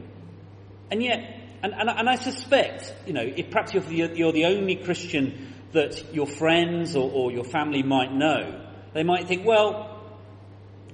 And 0.90 1.02
yet, 1.02 1.20
and, 1.62 1.72
and, 1.72 1.88
and 1.88 2.06
I 2.06 2.16
suspect, 2.16 2.94
you 3.06 3.14
know, 3.14 3.24
if 3.24 3.50
perhaps 3.50 3.72
you're 3.72 3.82
the, 3.82 4.14
you're 4.14 4.32
the 4.32 4.44
only 4.44 4.76
Christian 4.76 5.54
that 5.72 6.12
your 6.14 6.26
friends 6.26 6.96
or, 6.96 7.10
or 7.10 7.32
your 7.32 7.44
family 7.44 7.82
might 7.82 8.12
know, 8.12 8.60
they 8.92 9.04
might 9.04 9.26
think, 9.26 9.46
well, 9.46 10.06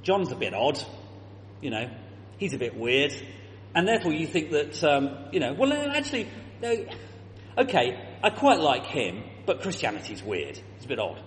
John's 0.05 0.31
a 0.31 0.37
bit 0.37 0.55
odd, 0.55 0.81
you 1.61 1.71
know, 1.71 1.91
he's 2.39 2.55
a 2.55 2.59
bit 2.59 2.77
weird, 2.77 3.13
and 3.75 3.87
therefore 3.87 4.13
you 4.13 4.27
think 4.27 4.51
that, 4.51 4.83
um, 4.83 5.29
you 5.33 5.41
know, 5.41 5.53
well, 5.53 5.73
actually, 5.73 6.29
no, 6.63 6.87
okay, 7.59 8.19
I 8.23 8.31
quite 8.31 8.61
like 8.61 8.87
him, 8.87 9.23
but 9.47 9.63
Christianity's 9.63 10.23
weird. 10.23 10.59
It's 10.77 10.85
a 10.85 10.89
bit 10.89 10.99
odd. 10.99 11.21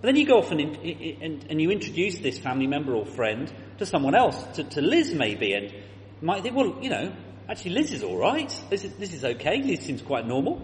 But 0.00 0.08
then 0.08 0.16
you 0.16 0.26
go 0.26 0.38
off 0.38 0.50
and, 0.50 0.60
and, 0.60 1.46
and, 1.48 1.62
you 1.62 1.70
introduce 1.70 2.18
this 2.18 2.36
family 2.36 2.66
member 2.66 2.92
or 2.92 3.06
friend 3.06 3.52
to 3.78 3.86
someone 3.86 4.16
else, 4.16 4.42
to, 4.54 4.64
to 4.64 4.82
Liz 4.82 5.14
maybe, 5.14 5.52
and 5.52 5.72
might 6.20 6.42
think, 6.42 6.56
well, 6.56 6.76
you 6.82 6.90
know, 6.90 7.14
actually 7.48 7.72
Liz 7.72 7.92
is 7.92 8.02
alright. 8.02 8.52
This 8.68 8.84
is, 8.84 8.94
this 8.94 9.12
is 9.14 9.24
okay. 9.24 9.62
Liz 9.62 9.80
seems 9.80 10.02
quite 10.02 10.26
normal. 10.26 10.60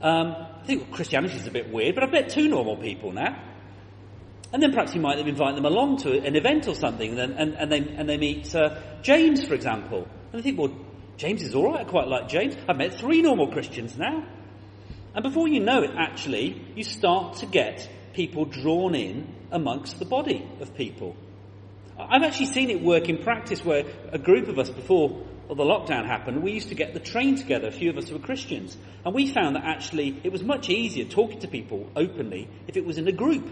Um, 0.00 0.34
I 0.34 0.64
think 0.64 0.82
well, 0.82 0.96
Christianity 0.96 1.36
is 1.36 1.46
a 1.46 1.52
bit 1.52 1.72
weird, 1.72 1.94
but 1.94 2.02
I've 2.02 2.10
met 2.10 2.30
two 2.30 2.48
normal 2.48 2.76
people 2.76 3.12
now. 3.12 3.51
And 4.52 4.62
then 4.62 4.72
perhaps 4.72 4.94
you 4.94 5.00
might 5.00 5.18
invite 5.18 5.54
them 5.54 5.64
along 5.64 5.98
to 5.98 6.18
an 6.18 6.36
event 6.36 6.68
or 6.68 6.74
something, 6.74 7.18
and, 7.18 7.32
and, 7.38 7.54
and 7.54 7.72
they, 7.72 7.78
and 7.78 8.08
they 8.08 8.18
meet 8.18 8.54
uh, 8.54 8.78
James, 9.02 9.46
for 9.46 9.54
example. 9.54 10.06
And 10.32 10.38
they 10.38 10.42
think, 10.42 10.58
well, 10.58 10.76
James 11.16 11.42
is 11.42 11.54
alright, 11.54 11.86
I 11.86 11.90
quite 11.90 12.08
like 12.08 12.28
James. 12.28 12.56
I've 12.68 12.76
met 12.76 12.94
three 12.94 13.22
normal 13.22 13.48
Christians 13.50 13.96
now. 13.96 14.26
And 15.14 15.22
before 15.22 15.48
you 15.48 15.60
know 15.60 15.82
it, 15.82 15.92
actually, 15.96 16.62
you 16.74 16.84
start 16.84 17.36
to 17.36 17.46
get 17.46 17.88
people 18.12 18.44
drawn 18.44 18.94
in 18.94 19.34
amongst 19.50 19.98
the 19.98 20.04
body 20.04 20.46
of 20.60 20.74
people. 20.74 21.16
I've 21.98 22.22
actually 22.22 22.46
seen 22.46 22.70
it 22.70 22.82
work 22.82 23.08
in 23.08 23.18
practice 23.18 23.64
where 23.64 23.84
a 24.10 24.18
group 24.18 24.48
of 24.48 24.58
us 24.58 24.70
before 24.70 25.24
the 25.48 25.64
lockdown 25.64 26.06
happened, 26.06 26.42
we 26.42 26.52
used 26.52 26.68
to 26.68 26.74
get 26.74 26.94
the 26.94 27.00
train 27.00 27.36
together, 27.36 27.68
a 27.68 27.72
few 27.72 27.90
of 27.90 27.98
us 27.98 28.08
who 28.08 28.16
were 28.16 28.22
Christians, 28.22 28.76
and 29.04 29.14
we 29.14 29.26
found 29.30 29.56
that 29.56 29.64
actually 29.64 30.18
it 30.24 30.32
was 30.32 30.42
much 30.42 30.70
easier 30.70 31.04
talking 31.04 31.40
to 31.40 31.48
people 31.48 31.90
openly 31.94 32.48
if 32.68 32.76
it 32.76 32.86
was 32.86 32.96
in 32.96 33.06
a 33.06 33.12
group 33.12 33.46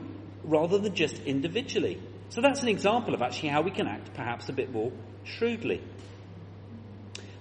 rather 0.45 0.79
than 0.79 0.95
just 0.95 1.19
individually. 1.25 2.01
So 2.31 2.41
that's 2.41 2.63
an 2.63 2.69
example 2.69 3.15
of 3.15 3.23
actually 3.23 3.51
how 3.51 3.63
we 3.63 3.71
can 3.71 3.87
act 3.87 4.15
perhaps 4.15 4.49
a 4.49 4.53
bit 4.53 4.73
more 4.73 4.93
shrewdly. 5.25 5.83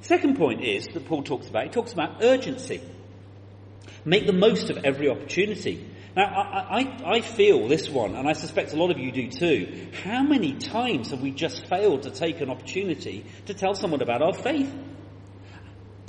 Second 0.01 0.37
point 0.37 0.63
is 0.63 0.87
that 0.87 1.05
Paul 1.05 1.23
talks 1.23 1.47
about, 1.47 1.63
he 1.65 1.69
talks 1.69 1.93
about 1.93 2.23
urgency. 2.23 2.81
Make 4.05 4.25
the 4.25 4.33
most 4.33 4.69
of 4.69 4.77
every 4.83 5.09
opportunity. 5.09 5.85
Now, 6.15 6.23
I, 6.23 6.79
I, 6.79 7.17
I, 7.17 7.21
feel 7.21 7.67
this 7.67 7.87
one, 7.89 8.15
and 8.15 8.27
I 8.27 8.33
suspect 8.33 8.73
a 8.73 8.77
lot 8.77 8.89
of 8.91 8.97
you 8.97 9.11
do 9.11 9.29
too. 9.29 9.89
How 10.03 10.23
many 10.23 10.53
times 10.53 11.11
have 11.11 11.21
we 11.21 11.31
just 11.31 11.67
failed 11.67 12.03
to 12.03 12.11
take 12.11 12.41
an 12.41 12.49
opportunity 12.49 13.25
to 13.45 13.53
tell 13.53 13.75
someone 13.75 14.01
about 14.01 14.21
our 14.21 14.33
faith? 14.33 14.73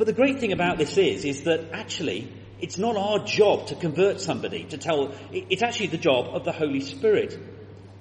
but 0.00 0.07
the 0.07 0.14
great 0.14 0.40
thing 0.40 0.53
about 0.53 0.79
this 0.79 0.96
is, 0.96 1.26
is 1.26 1.42
that 1.42 1.72
actually 1.74 2.33
it's 2.60 2.78
not 2.78 2.96
our 2.96 3.20
job 3.20 3.66
to 3.68 3.74
convert 3.74 4.20
somebody, 4.20 4.64
to 4.64 4.78
tell, 4.78 5.12
it's 5.32 5.62
actually 5.62 5.88
the 5.88 5.98
job 5.98 6.34
of 6.34 6.44
the 6.44 6.52
Holy 6.52 6.80
Spirit. 6.80 7.38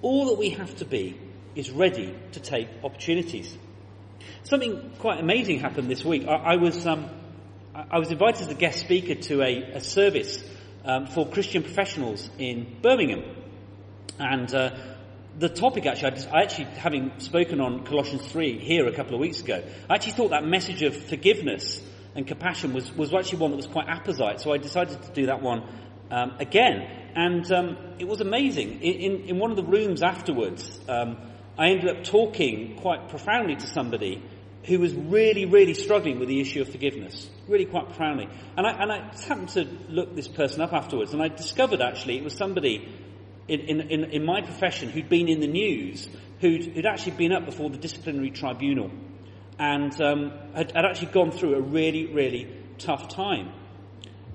All 0.01 0.27
that 0.27 0.37
we 0.37 0.51
have 0.51 0.75
to 0.77 0.85
be 0.85 1.19
is 1.55 1.71
ready 1.71 2.15
to 2.33 2.39
take 2.39 2.67
opportunities. 2.83 3.57
Something 4.43 4.91
quite 4.99 5.19
amazing 5.19 5.59
happened 5.59 5.89
this 5.89 6.03
week. 6.03 6.27
I, 6.27 6.53
I 6.53 6.55
was, 6.57 6.85
um, 6.85 7.09
I 7.73 7.99
was 7.99 8.11
invited 8.11 8.41
as 8.41 8.47
a 8.49 8.55
guest 8.55 8.79
speaker 8.79 9.15
to 9.15 9.41
a, 9.41 9.61
a 9.75 9.81
service 9.81 10.43
um, 10.85 11.07
for 11.07 11.27
Christian 11.27 11.63
professionals 11.63 12.29
in 12.37 12.77
Birmingham. 12.81 13.23
And 14.17 14.53
uh, 14.53 14.75
the 15.37 15.49
topic 15.49 15.85
actually, 15.85 16.07
I, 16.07 16.15
just, 16.15 16.29
I, 16.29 16.41
actually, 16.41 16.65
having 16.65 17.11
spoken 17.19 17.61
on 17.61 17.85
Colossians 17.85 18.25
3 18.31 18.59
here 18.59 18.87
a 18.87 18.93
couple 18.93 19.13
of 19.13 19.21
weeks 19.21 19.41
ago, 19.41 19.63
I 19.89 19.95
actually 19.95 20.13
thought 20.13 20.31
that 20.31 20.45
message 20.45 20.81
of 20.81 20.95
forgiveness 20.95 21.81
and 22.15 22.27
compassion 22.27 22.73
was, 22.73 22.91
was 22.93 23.13
actually 23.13 23.39
one 23.39 23.51
that 23.51 23.57
was 23.57 23.67
quite 23.67 23.87
apposite. 23.87 24.41
So 24.41 24.51
I 24.51 24.57
decided 24.57 25.01
to 25.03 25.11
do 25.11 25.27
that 25.27 25.41
one 25.41 25.63
um, 26.11 26.35
again. 26.39 26.81
And 27.15 27.51
um, 27.51 27.77
it 27.99 28.07
was 28.07 28.21
amazing. 28.21 28.81
In, 28.81 28.93
in, 28.93 29.21
in, 29.29 29.39
one 29.39 29.51
of 29.51 29.57
the 29.57 29.63
rooms 29.63 30.01
afterwards, 30.01 30.79
um, 30.87 31.17
I 31.57 31.69
ended 31.69 31.95
up 31.95 32.03
talking 32.03 32.77
quite 32.77 33.09
profoundly 33.09 33.55
to 33.55 33.67
somebody 33.67 34.23
who 34.65 34.79
was 34.79 34.93
really, 34.93 35.45
really 35.45 35.73
struggling 35.73 36.19
with 36.19 36.27
the 36.27 36.39
issue 36.39 36.61
of 36.61 36.69
forgiveness. 36.69 37.29
Really 37.47 37.65
quite 37.65 37.85
profoundly. 37.85 38.27
And 38.57 38.67
I, 38.67 38.71
and 38.71 38.91
I 38.91 39.15
happened 39.27 39.49
to 39.49 39.67
look 39.87 40.15
this 40.15 40.27
person 40.27 40.61
up 40.61 40.73
afterwards, 40.73 41.13
and 41.13 41.21
I 41.21 41.29
discovered 41.29 41.81
actually 41.81 42.17
it 42.17 42.23
was 42.23 42.35
somebody 42.35 42.87
in, 43.47 43.81
in, 43.81 44.03
in 44.05 44.25
my 44.25 44.41
profession 44.41 44.89
who'd 44.89 45.09
been 45.09 45.27
in 45.27 45.39
the 45.39 45.47
news, 45.47 46.07
who'd, 46.39 46.65
who'd 46.65 46.85
actually 46.85 47.13
been 47.13 47.31
up 47.31 47.45
before 47.45 47.69
the 47.69 47.77
disciplinary 47.77 48.29
tribunal 48.29 48.91
and 49.59 50.01
um, 50.01 50.31
had, 50.55 50.71
had, 50.71 50.85
actually 50.85 51.11
gone 51.11 51.31
through 51.31 51.55
a 51.55 51.61
really, 51.61 52.07
really 52.07 52.47
tough 52.77 53.09
time. 53.09 53.51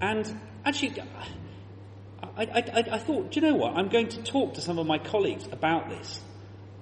And 0.01 0.39
actually, 0.65 1.01
I, 2.37 2.45
I, 2.45 2.85
I, 2.93 2.99
thought, 2.99 3.33
do 3.33 3.41
you 3.41 3.47
know 3.47 3.55
what? 3.55 3.75
I'm 3.75 3.89
going 3.89 4.09
to 4.09 4.23
talk 4.23 4.55
to 4.55 4.61
some 4.61 4.79
of 4.79 4.87
my 4.87 4.99
colleagues 4.99 5.49
about 5.51 5.89
this. 5.89 6.21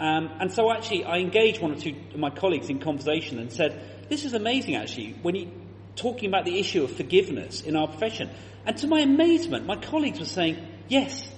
Um, 0.00 0.28
and 0.40 0.52
so 0.52 0.72
actually, 0.72 1.05
I 1.05 1.18
engaged 1.18 1.62
one 1.62 1.72
or 1.72 1.76
two 1.76 1.94
of 2.12 2.18
my 2.18 2.31
colleagues 2.31 2.68
in 2.68 2.81
conversation 2.81 3.38
and 3.38 3.52
said, 3.52 4.09
this 4.09 4.24
is 4.24 4.35
amazing 4.35 4.74
actually, 4.74 5.12
when 5.22 5.37
you 5.37 5.50
talking 5.96 6.28
about 6.28 6.44
the 6.44 6.59
issue 6.59 6.85
of 6.85 6.90
forgiveness 6.90 7.61
in 7.62 7.76
our 7.76 7.87
profession. 7.87 8.31
And 8.64 8.76
to 8.78 8.87
my 8.87 9.00
amazement, 9.00 9.66
my 9.66 9.76
colleagues 9.76 10.18
were 10.18 10.24
saying, 10.24 10.57
yes, 10.88 11.31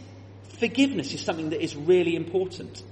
forgiveness 0.59 1.13
is 1.13 1.21
something 1.21 1.51
that 1.51 1.63
is 1.63 1.75
really 1.75 2.17
important. 2.17 2.83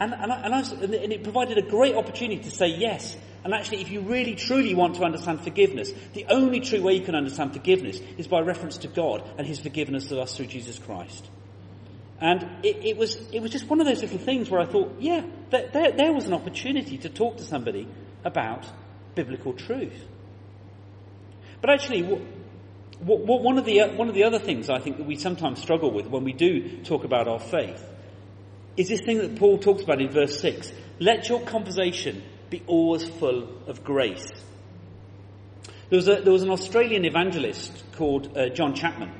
And, 0.00 0.14
and, 0.14 0.32
I, 0.32 0.40
and, 0.40 0.54
I, 0.54 0.60
and 0.60 1.12
it 1.12 1.22
provided 1.22 1.58
a 1.58 1.62
great 1.62 1.94
opportunity 1.94 2.42
to 2.44 2.50
say 2.50 2.68
yes. 2.68 3.14
And 3.44 3.52
actually, 3.52 3.82
if 3.82 3.90
you 3.90 4.00
really 4.00 4.34
truly 4.34 4.74
want 4.74 4.94
to 4.94 5.04
understand 5.04 5.42
forgiveness, 5.42 5.92
the 6.14 6.24
only 6.30 6.60
true 6.60 6.80
way 6.80 6.94
you 6.94 7.02
can 7.02 7.14
understand 7.14 7.52
forgiveness 7.52 8.00
is 8.16 8.26
by 8.26 8.40
reference 8.40 8.78
to 8.78 8.88
God 8.88 9.22
and 9.36 9.46
His 9.46 9.60
forgiveness 9.60 10.10
of 10.10 10.18
us 10.18 10.34
through 10.34 10.46
Jesus 10.46 10.78
Christ. 10.78 11.28
And 12.18 12.64
it, 12.64 12.76
it 12.84 12.96
was, 12.96 13.16
it 13.30 13.40
was 13.40 13.50
just 13.50 13.68
one 13.68 13.80
of 13.80 13.86
those 13.86 14.00
little 14.00 14.18
things 14.18 14.50
where 14.50 14.60
I 14.60 14.66
thought, 14.66 14.96
yeah, 15.00 15.22
there, 15.50 15.68
there, 15.70 15.92
there 15.92 16.12
was 16.14 16.26
an 16.26 16.32
opportunity 16.32 16.96
to 16.98 17.10
talk 17.10 17.36
to 17.36 17.44
somebody 17.44 17.86
about 18.24 18.66
biblical 19.14 19.52
truth. 19.52 20.04
But 21.60 21.70
actually, 21.70 22.02
what, 22.04 23.20
what, 23.20 23.42
one, 23.42 23.58
of 23.58 23.66
the, 23.66 23.80
one 23.96 24.08
of 24.08 24.14
the 24.14 24.24
other 24.24 24.38
things 24.38 24.70
I 24.70 24.78
think 24.78 24.96
that 24.96 25.06
we 25.06 25.16
sometimes 25.16 25.60
struggle 25.60 25.90
with 25.90 26.06
when 26.06 26.24
we 26.24 26.32
do 26.32 26.82
talk 26.84 27.04
about 27.04 27.28
our 27.28 27.38
faith 27.38 27.86
is 28.76 28.88
this 28.88 29.00
thing 29.00 29.18
that 29.18 29.36
Paul 29.36 29.58
talks 29.58 29.82
about 29.82 30.00
in 30.00 30.10
verse 30.10 30.40
6. 30.40 30.72
Let 30.98 31.28
your 31.28 31.40
conversation 31.40 32.22
be 32.50 32.62
always 32.66 33.08
full 33.08 33.48
of 33.66 33.84
grace. 33.84 34.26
There 35.88 35.96
was, 35.96 36.08
a, 36.08 36.20
there 36.20 36.32
was 36.32 36.42
an 36.42 36.50
Australian 36.50 37.04
evangelist 37.04 37.84
called 37.96 38.36
uh, 38.36 38.48
John 38.50 38.74
Chapman 38.74 39.12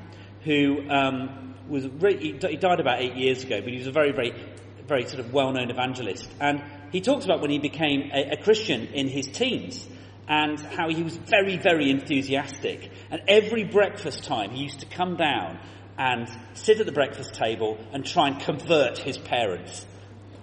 who 0.43 0.89
um, 0.89 1.55
was 1.67 1.83
he 2.19 2.33
died 2.33 2.79
about 2.79 3.01
eight 3.01 3.15
years 3.15 3.43
ago, 3.43 3.61
but 3.61 3.69
he 3.69 3.77
was 3.77 3.87
a 3.87 3.91
very, 3.91 4.11
very, 4.11 4.33
very 4.87 5.05
sort 5.05 5.19
of 5.19 5.33
well-known 5.33 5.69
evangelist. 5.69 6.29
And 6.39 6.63
he 6.91 7.01
talks 7.01 7.25
about 7.25 7.41
when 7.41 7.51
he 7.51 7.59
became 7.59 8.09
a, 8.13 8.31
a 8.31 8.37
Christian 8.37 8.87
in 8.87 9.07
his 9.07 9.27
teens 9.27 9.87
and 10.27 10.59
how 10.59 10.89
he 10.89 11.03
was 11.03 11.15
very, 11.15 11.57
very 11.57 11.89
enthusiastic. 11.89 12.91
And 13.09 13.21
every 13.27 13.63
breakfast 13.63 14.23
time 14.23 14.51
he 14.51 14.63
used 14.63 14.79
to 14.79 14.85
come 14.85 15.15
down 15.17 15.59
and 15.97 16.29
sit 16.53 16.79
at 16.79 16.85
the 16.85 16.91
breakfast 16.91 17.33
table 17.33 17.77
and 17.93 18.05
try 18.05 18.27
and 18.27 18.39
convert 18.39 18.97
his 18.97 19.17
parents. 19.17 19.85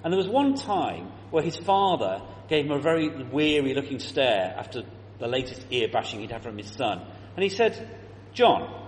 And 0.04 0.12
there 0.12 0.18
was 0.18 0.28
one 0.28 0.54
time 0.54 1.11
where 1.30 1.42
his 1.42 1.56
father 1.56 2.22
gave 2.48 2.66
him 2.66 2.72
a 2.72 2.80
very 2.80 3.08
weary 3.08 3.74
looking 3.74 3.98
stare 3.98 4.54
after 4.56 4.82
the 5.18 5.26
latest 5.26 5.66
ear 5.70 5.88
bashing 5.92 6.20
he'd 6.20 6.30
had 6.30 6.42
from 6.42 6.56
his 6.56 6.70
son. 6.70 7.04
And 7.34 7.42
he 7.42 7.48
said, 7.48 7.90
John, 8.32 8.87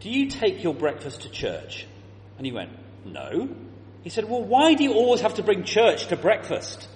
do 0.00 0.10
you 0.10 0.28
take 0.28 0.62
your 0.62 0.74
breakfast 0.74 1.22
to 1.22 1.30
church? 1.30 1.86
And 2.36 2.46
he 2.46 2.52
went, 2.52 2.70
No. 3.04 3.48
He 4.02 4.10
said, 4.10 4.28
Well, 4.28 4.44
why 4.44 4.74
do 4.74 4.84
you 4.84 4.92
always 4.92 5.20
have 5.20 5.34
to 5.34 5.42
bring 5.42 5.64
church 5.64 6.08
to 6.08 6.16
breakfast? 6.16 6.88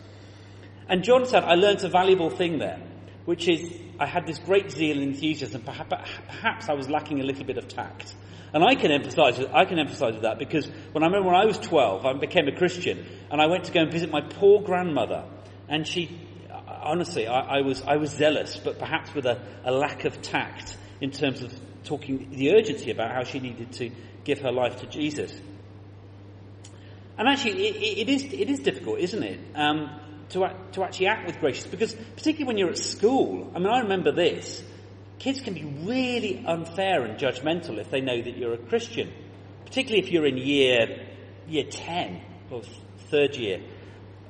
And 0.88 1.04
John 1.04 1.26
said, 1.26 1.44
I 1.44 1.54
learnt 1.54 1.84
a 1.84 1.88
valuable 1.88 2.30
thing 2.30 2.58
there, 2.58 2.80
which 3.24 3.48
is 3.48 3.72
I 4.00 4.06
had 4.06 4.26
this 4.26 4.38
great 4.38 4.70
zeal 4.70 4.98
and 4.98 5.14
enthusiasm. 5.14 5.60
Perhaps 5.60 6.70
I 6.70 6.72
was 6.72 6.88
lacking 6.88 7.20
a 7.20 7.22
little 7.22 7.44
bit 7.44 7.58
of 7.58 7.68
tact. 7.68 8.14
And 8.54 8.64
I 8.64 8.74
can 8.74 8.90
emphasize, 8.90 9.38
I 9.52 9.66
can 9.66 9.78
emphasize 9.78 10.14
with 10.14 10.22
that 10.22 10.38
because 10.38 10.66
when 10.92 11.04
I 11.04 11.06
remember 11.06 11.28
when 11.28 11.36
I 11.36 11.44
was 11.44 11.58
12, 11.58 12.06
I 12.06 12.14
became 12.14 12.48
a 12.48 12.56
Christian 12.56 13.06
and 13.30 13.40
I 13.40 13.46
went 13.46 13.64
to 13.64 13.72
go 13.72 13.80
and 13.80 13.92
visit 13.92 14.10
my 14.10 14.22
poor 14.22 14.62
grandmother. 14.62 15.24
And 15.68 15.86
she, 15.86 16.18
honestly, 16.66 17.26
I, 17.26 17.58
I 17.58 17.60
was, 17.60 17.82
I 17.82 17.96
was 17.96 18.10
zealous, 18.10 18.56
but 18.56 18.78
perhaps 18.78 19.14
with 19.14 19.26
a, 19.26 19.40
a 19.64 19.70
lack 19.70 20.06
of 20.06 20.22
tact 20.22 20.78
in 21.02 21.10
terms 21.10 21.42
of 21.42 21.52
talking 21.84 22.30
the 22.30 22.52
urgency 22.52 22.90
about 22.90 23.12
how 23.12 23.24
she 23.24 23.38
needed 23.38 23.70
to 23.72 23.90
give 24.24 24.40
her 24.40 24.50
life 24.50 24.80
to 24.80 24.86
Jesus. 24.86 25.38
And 27.18 27.28
actually, 27.28 27.66
it, 27.68 28.08
it 28.08 28.08
is, 28.08 28.24
it 28.24 28.48
is 28.48 28.60
difficult, 28.60 28.98
isn't 28.98 29.22
it? 29.22 29.38
Um, 29.54 29.99
to, 30.30 30.54
to 30.72 30.84
actually 30.84 31.06
act 31.06 31.26
with 31.26 31.38
grace. 31.38 31.66
Because 31.66 31.94
particularly 31.94 32.44
when 32.44 32.58
you're 32.58 32.70
at 32.70 32.78
school, 32.78 33.50
I 33.54 33.58
mean, 33.58 33.68
I 33.68 33.80
remember 33.80 34.12
this. 34.12 34.62
Kids 35.18 35.40
can 35.40 35.54
be 35.54 35.64
really 35.64 36.44
unfair 36.46 37.04
and 37.04 37.18
judgmental 37.18 37.78
if 37.78 37.90
they 37.90 38.00
know 38.00 38.20
that 38.20 38.36
you're 38.36 38.54
a 38.54 38.58
Christian. 38.58 39.12
Particularly 39.66 40.02
if 40.02 40.10
you're 40.10 40.26
in 40.26 40.36
year, 40.38 41.06
year 41.46 41.64
10 41.64 42.22
or 42.50 42.62
third 43.10 43.36
year 43.36 43.60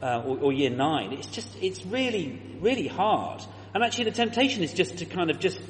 uh, 0.02 0.22
or, 0.26 0.38
or 0.38 0.52
year 0.52 0.70
9. 0.70 1.12
It's 1.12 1.28
just, 1.28 1.48
it's 1.62 1.84
really, 1.86 2.40
really 2.60 2.88
hard. 2.88 3.42
And 3.74 3.84
actually 3.84 4.04
the 4.04 4.12
temptation 4.12 4.62
is 4.62 4.72
just 4.72 4.98
to 4.98 5.04
kind 5.04 5.30
of 5.30 5.38
just 5.38 5.60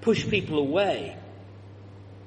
push 0.00 0.28
people 0.28 0.58
away. 0.58 1.16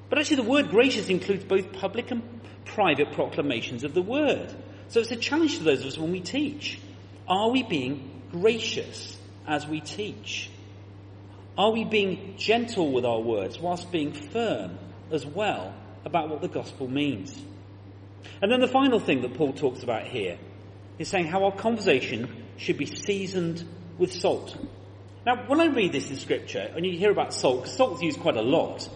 But 0.08 0.18
actually 0.18 0.36
the 0.36 0.50
word 0.50 0.70
gracious 0.70 1.08
includes 1.08 1.44
both 1.44 1.72
public 1.72 2.10
and 2.10 2.22
private 2.64 3.12
proclamations 3.12 3.84
of 3.84 3.94
the 3.94 4.02
word. 4.02 4.54
So 4.90 4.98
it's 4.98 5.12
a 5.12 5.16
challenge 5.16 5.58
to 5.58 5.62
those 5.62 5.80
of 5.80 5.86
us 5.86 5.98
when 5.98 6.10
we 6.10 6.20
teach. 6.20 6.80
Are 7.28 7.48
we 7.50 7.62
being 7.62 8.22
gracious 8.32 9.16
as 9.46 9.66
we 9.66 9.80
teach? 9.80 10.50
Are 11.56 11.70
we 11.70 11.84
being 11.84 12.34
gentle 12.36 12.90
with 12.90 13.04
our 13.04 13.20
words 13.20 13.58
whilst 13.58 13.92
being 13.92 14.12
firm 14.12 14.78
as 15.12 15.24
well 15.24 15.72
about 16.04 16.28
what 16.28 16.40
the 16.40 16.48
gospel 16.48 16.88
means? 16.88 17.40
And 18.42 18.50
then 18.50 18.60
the 18.60 18.66
final 18.66 18.98
thing 18.98 19.22
that 19.22 19.34
Paul 19.34 19.52
talks 19.52 19.84
about 19.84 20.08
here 20.08 20.38
is 20.98 21.06
saying 21.06 21.26
how 21.26 21.44
our 21.44 21.54
conversation 21.54 22.46
should 22.56 22.76
be 22.76 22.86
seasoned 22.86 23.64
with 23.96 24.12
salt. 24.12 24.56
Now, 25.24 25.44
when 25.46 25.60
I 25.60 25.66
read 25.66 25.92
this 25.92 26.10
in 26.10 26.16
scripture, 26.16 26.68
and 26.74 26.84
you 26.84 26.98
hear 26.98 27.12
about 27.12 27.32
salt, 27.32 27.62
because 27.62 27.76
salt's 27.76 28.02
used 28.02 28.18
quite 28.18 28.36
a 28.36 28.42
lot, 28.42 28.88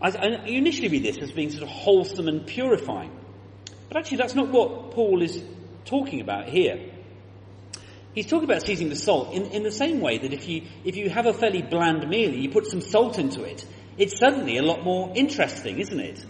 I, 0.00 0.08
I 0.08 0.46
initially 0.46 0.88
read 0.88 1.02
this 1.02 1.18
as 1.18 1.32
being 1.32 1.50
sort 1.50 1.64
of 1.64 1.68
wholesome 1.68 2.28
and 2.28 2.46
purifying. 2.46 3.10
But 3.92 3.98
actually, 3.98 4.16
that's 4.18 4.34
not 4.34 4.48
what 4.48 4.92
Paul 4.92 5.20
is 5.20 5.44
talking 5.84 6.22
about 6.22 6.48
here. 6.48 6.80
He's 8.14 8.24
talking 8.24 8.48
about 8.48 8.62
seasoning 8.62 8.88
the 8.88 8.96
salt 8.96 9.34
in, 9.34 9.44
in 9.48 9.64
the 9.64 9.70
same 9.70 10.00
way 10.00 10.16
that 10.16 10.32
if 10.32 10.48
you, 10.48 10.62
if 10.82 10.96
you 10.96 11.10
have 11.10 11.26
a 11.26 11.34
fairly 11.34 11.60
bland 11.60 12.08
meal, 12.08 12.30
and 12.30 12.42
you 12.42 12.48
put 12.48 12.66
some 12.66 12.80
salt 12.80 13.18
into 13.18 13.42
it, 13.42 13.66
it's 13.98 14.18
suddenly 14.18 14.56
a 14.56 14.62
lot 14.62 14.82
more 14.82 15.12
interesting, 15.14 15.78
isn't 15.78 16.00
it? 16.00 16.24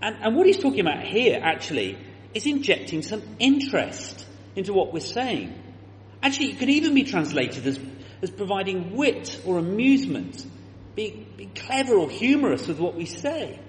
And, 0.00 0.16
and 0.22 0.34
what 0.34 0.46
he's 0.46 0.60
talking 0.60 0.80
about 0.80 1.04
here, 1.04 1.38
actually, 1.42 1.98
is 2.32 2.46
injecting 2.46 3.02
some 3.02 3.22
interest 3.38 4.26
into 4.56 4.72
what 4.72 4.94
we're 4.94 5.00
saying. 5.00 5.52
Actually, 6.22 6.52
it 6.52 6.58
could 6.58 6.70
even 6.70 6.94
be 6.94 7.04
translated 7.04 7.66
as, 7.66 7.78
as 8.22 8.30
providing 8.30 8.96
wit 8.96 9.42
or 9.44 9.58
amusement, 9.58 10.46
be, 10.94 11.26
be 11.36 11.50
clever 11.54 11.96
or 11.96 12.08
humorous 12.08 12.66
with 12.66 12.78
what 12.78 12.94
we 12.94 13.04
say. 13.04 13.60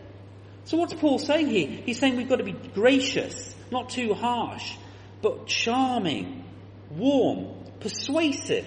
So 0.66 0.78
what's 0.78 0.94
Paul 0.94 1.20
saying 1.20 1.48
here? 1.48 1.68
He's 1.68 2.00
saying 2.00 2.16
we've 2.16 2.30
got 2.30 2.38
to 2.38 2.44
be 2.44 2.54
gracious, 2.54 3.54
not 3.72 3.90
too 3.90 4.14
harsh, 4.14 4.78
but 5.22 5.48
charming, 5.48 6.44
warm, 6.90 7.48
persuasive. 7.80 8.66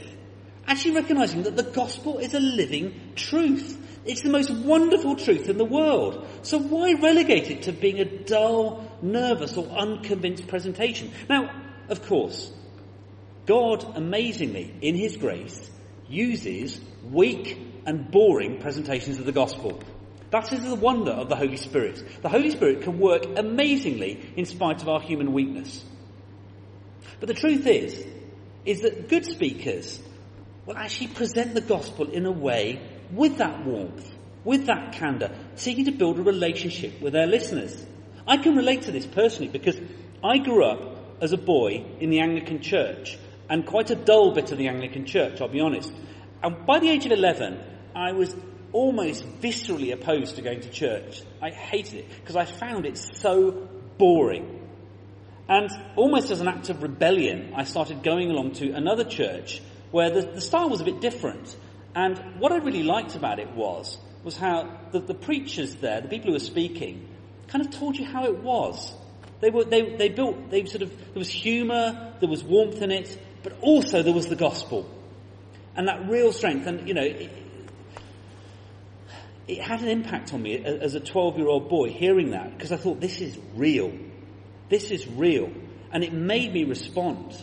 Actually 0.66 0.96
recognizing 0.96 1.44
that 1.44 1.56
the 1.56 1.62
gospel 1.62 2.18
is 2.18 2.34
a 2.34 2.40
living 2.40 3.12
truth. 3.14 3.82
It's 4.04 4.22
the 4.22 4.30
most 4.30 4.50
wonderful 4.50 5.16
truth 5.16 5.48
in 5.48 5.58
the 5.58 5.64
world. 5.64 6.26
So 6.42 6.58
why 6.58 6.92
relegate 6.92 7.50
it 7.50 7.62
to 7.62 7.72
being 7.72 7.98
a 8.00 8.04
dull, 8.04 8.86
nervous 9.00 9.56
or 9.56 9.66
unconvinced 9.66 10.46
presentation? 10.48 11.12
Now, 11.28 11.50
of 11.88 12.06
course, 12.06 12.52
God, 13.46 13.96
amazingly, 13.96 14.74
in 14.80 14.96
His 14.96 15.16
grace, 15.16 15.70
uses 16.08 16.80
weak 17.04 17.58
and 17.86 18.10
boring 18.10 18.60
presentations 18.60 19.18
of 19.18 19.24
the 19.24 19.32
gospel. 19.32 19.80
That 20.30 20.52
is 20.52 20.64
the 20.64 20.74
wonder 20.74 21.12
of 21.12 21.28
the 21.28 21.36
Holy 21.36 21.56
Spirit. 21.56 22.02
The 22.22 22.28
Holy 22.28 22.50
Spirit 22.50 22.82
can 22.82 22.98
work 22.98 23.24
amazingly 23.36 24.32
in 24.36 24.44
spite 24.44 24.82
of 24.82 24.88
our 24.88 25.00
human 25.00 25.32
weakness. 25.32 25.84
But 27.20 27.28
the 27.28 27.34
truth 27.34 27.66
is, 27.66 28.04
is 28.64 28.80
that 28.80 29.08
good 29.08 29.24
speakers 29.24 30.00
will 30.66 30.76
actually 30.76 31.08
present 31.08 31.54
the 31.54 31.60
gospel 31.60 32.10
in 32.10 32.26
a 32.26 32.32
way 32.32 32.80
with 33.12 33.38
that 33.38 33.64
warmth, 33.64 34.12
with 34.44 34.66
that 34.66 34.92
candour, 34.92 35.30
seeking 35.54 35.84
to 35.84 35.92
build 35.92 36.18
a 36.18 36.22
relationship 36.22 37.00
with 37.00 37.12
their 37.12 37.26
listeners. 37.26 37.86
I 38.26 38.36
can 38.38 38.56
relate 38.56 38.82
to 38.82 38.92
this 38.92 39.06
personally 39.06 39.48
because 39.48 39.78
I 40.22 40.38
grew 40.38 40.64
up 40.64 40.96
as 41.20 41.32
a 41.32 41.38
boy 41.38 41.84
in 42.00 42.10
the 42.10 42.20
Anglican 42.20 42.60
Church 42.60 43.16
and 43.48 43.64
quite 43.64 43.90
a 43.90 43.94
dull 43.94 44.32
bit 44.32 44.50
of 44.50 44.58
the 44.58 44.66
Anglican 44.66 45.06
Church, 45.06 45.40
I'll 45.40 45.48
be 45.48 45.60
honest. 45.60 45.92
And 46.42 46.66
by 46.66 46.80
the 46.80 46.90
age 46.90 47.06
of 47.06 47.12
11, 47.12 47.60
I 47.94 48.12
was 48.12 48.34
almost 48.76 49.24
viscerally 49.40 49.90
opposed 49.90 50.36
to 50.36 50.42
going 50.42 50.60
to 50.60 50.68
church. 50.68 51.22
I 51.40 51.48
hated 51.48 52.00
it 52.00 52.08
because 52.20 52.36
I 52.36 52.44
found 52.44 52.84
it 52.84 52.98
so 52.98 53.52
boring. 53.96 54.68
And 55.48 55.70
almost 55.96 56.30
as 56.30 56.42
an 56.42 56.48
act 56.48 56.68
of 56.68 56.82
rebellion, 56.82 57.54
I 57.56 57.64
started 57.64 58.02
going 58.02 58.30
along 58.30 58.52
to 58.56 58.72
another 58.72 59.04
church 59.04 59.62
where 59.92 60.10
the, 60.10 60.20
the 60.20 60.42
style 60.42 60.68
was 60.68 60.82
a 60.82 60.84
bit 60.84 61.00
different. 61.00 61.56
And 61.94 62.18
what 62.38 62.52
I 62.52 62.58
really 62.58 62.82
liked 62.82 63.16
about 63.16 63.38
it 63.38 63.50
was, 63.52 63.96
was 64.22 64.36
how 64.36 64.78
the, 64.92 65.00
the 65.00 65.14
preachers 65.14 65.76
there, 65.76 66.02
the 66.02 66.08
people 66.08 66.26
who 66.26 66.34
were 66.34 66.38
speaking, 66.38 67.08
kind 67.48 67.64
of 67.64 67.70
told 67.70 67.96
you 67.96 68.04
how 68.04 68.26
it 68.26 68.42
was. 68.42 68.92
They 69.40 69.48
were, 69.48 69.64
they, 69.64 69.96
they 69.96 70.10
built, 70.10 70.50
they 70.50 70.66
sort 70.66 70.82
of, 70.82 70.90
there 70.90 71.18
was 71.18 71.30
humour, 71.30 72.12
there 72.20 72.28
was 72.28 72.44
warmth 72.44 72.82
in 72.82 72.90
it, 72.90 73.18
but 73.42 73.54
also 73.62 74.02
there 74.02 74.12
was 74.12 74.26
the 74.26 74.36
gospel. 74.36 74.86
And 75.74 75.88
that 75.88 76.10
real 76.10 76.32
strength, 76.32 76.66
and 76.66 76.86
you 76.86 76.92
know, 76.92 77.04
it, 77.04 77.30
it 79.48 79.60
had 79.60 79.80
an 79.82 79.88
impact 79.88 80.34
on 80.34 80.42
me 80.42 80.56
as 80.56 80.94
a 80.94 81.00
12 81.00 81.38
year 81.38 81.48
old 81.48 81.68
boy 81.68 81.90
hearing 81.90 82.30
that, 82.30 82.56
because 82.56 82.72
I 82.72 82.76
thought, 82.76 83.00
this 83.00 83.20
is 83.20 83.38
real. 83.54 83.92
This 84.68 84.90
is 84.90 85.06
real. 85.06 85.52
And 85.92 86.02
it 86.02 86.12
made 86.12 86.52
me 86.52 86.64
respond. 86.64 87.36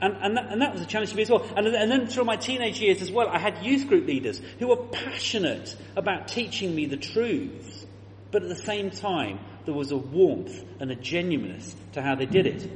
And, 0.00 0.16
and, 0.20 0.36
that, 0.36 0.52
and 0.52 0.60
that 0.60 0.72
was 0.72 0.82
a 0.82 0.86
challenge 0.86 1.10
to 1.10 1.16
me 1.16 1.22
as 1.22 1.30
well. 1.30 1.46
And, 1.56 1.66
and 1.66 1.90
then 1.90 2.06
through 2.08 2.24
my 2.24 2.36
teenage 2.36 2.78
years 2.78 3.00
as 3.00 3.10
well, 3.10 3.28
I 3.28 3.38
had 3.38 3.64
youth 3.64 3.88
group 3.88 4.06
leaders 4.06 4.40
who 4.58 4.68
were 4.68 4.76
passionate 4.88 5.74
about 5.96 6.28
teaching 6.28 6.74
me 6.74 6.86
the 6.86 6.98
truths. 6.98 7.86
But 8.30 8.42
at 8.42 8.48
the 8.48 8.56
same 8.56 8.90
time, 8.90 9.38
there 9.64 9.74
was 9.74 9.92
a 9.92 9.96
warmth 9.96 10.62
and 10.78 10.90
a 10.90 10.94
genuineness 10.94 11.74
to 11.92 12.02
how 12.02 12.16
they 12.16 12.26
did 12.26 12.46
it. 12.46 12.70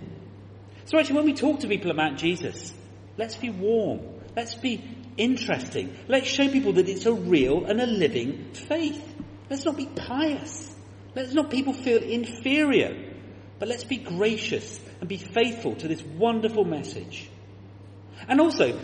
So 0.86 0.98
actually, 0.98 1.16
when 1.16 1.26
we 1.26 1.34
talk 1.34 1.60
to 1.60 1.68
people 1.68 1.90
about 1.90 2.16
Jesus, 2.16 2.72
let's 3.18 3.36
be 3.36 3.50
warm. 3.50 4.00
Let's 4.34 4.54
be 4.54 4.82
interesting. 5.18 5.94
Let's 6.08 6.26
show 6.26 6.48
people 6.48 6.72
that 6.74 6.88
it's 6.88 7.04
a 7.04 7.12
real 7.12 7.66
and 7.66 7.80
a 7.80 7.86
living 7.86 8.52
faith. 8.54 9.04
Let's 9.50 9.64
not 9.64 9.76
be 9.76 9.86
pious. 9.86 10.74
Let's 11.14 11.34
not 11.34 11.50
people 11.50 11.74
feel 11.74 12.02
inferior. 12.02 13.14
But 13.58 13.68
let's 13.68 13.84
be 13.84 13.96
gracious 13.96 14.80
and 15.00 15.08
be 15.08 15.16
faithful 15.16 15.74
to 15.76 15.88
this 15.88 16.02
wonderful 16.02 16.64
message. 16.64 17.28
And 18.28 18.40
also, 18.40 18.78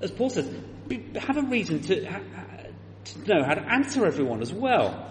as 0.00 0.10
Paul 0.10 0.30
says, 0.30 0.48
have 1.16 1.36
a 1.36 1.42
reason 1.42 1.80
to, 1.82 2.00
to 2.04 3.26
know 3.26 3.42
how 3.44 3.54
to 3.54 3.62
answer 3.62 4.06
everyone 4.06 4.42
as 4.42 4.52
well. 4.52 5.08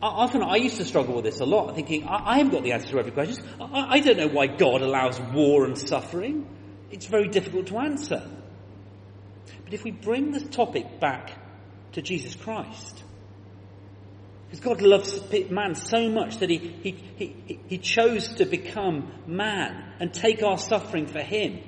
Often 0.00 0.42
I 0.42 0.56
used 0.56 0.76
to 0.76 0.84
struggle 0.84 1.14
with 1.14 1.24
this 1.24 1.40
a 1.40 1.46
lot, 1.46 1.74
thinking, 1.74 2.04
I, 2.06 2.36
haven't 2.36 2.52
got 2.52 2.62
the 2.62 2.72
answer 2.72 2.88
to 2.90 2.98
every 2.98 3.12
question. 3.12 3.42
I, 3.58 3.94
I 3.94 4.00
don't 4.00 4.18
know 4.18 4.28
why 4.28 4.48
God 4.48 4.82
allows 4.82 5.18
war 5.18 5.64
and 5.64 5.78
suffering. 5.78 6.46
It's 6.90 7.06
very 7.06 7.28
difficult 7.28 7.68
to 7.68 7.78
answer. 7.78 8.28
But 9.64 9.74
if 9.74 9.84
we 9.84 9.90
bring 9.90 10.32
this 10.32 10.44
topic 10.44 11.00
back 11.00 11.32
to 11.92 12.02
Jesus 12.02 12.34
Christ, 12.34 13.02
because 14.50 14.60
God 14.60 14.82
loves 14.82 15.20
man 15.50 15.74
so 15.74 16.08
much 16.08 16.38
that 16.38 16.50
he, 16.50 16.58
he, 16.58 16.90
he, 17.16 17.60
he 17.66 17.78
chose 17.78 18.28
to 18.34 18.44
become 18.44 19.12
man 19.26 19.92
and 19.98 20.12
take 20.12 20.42
our 20.42 20.58
suffering 20.58 21.06
for 21.06 21.20
him, 21.20 21.60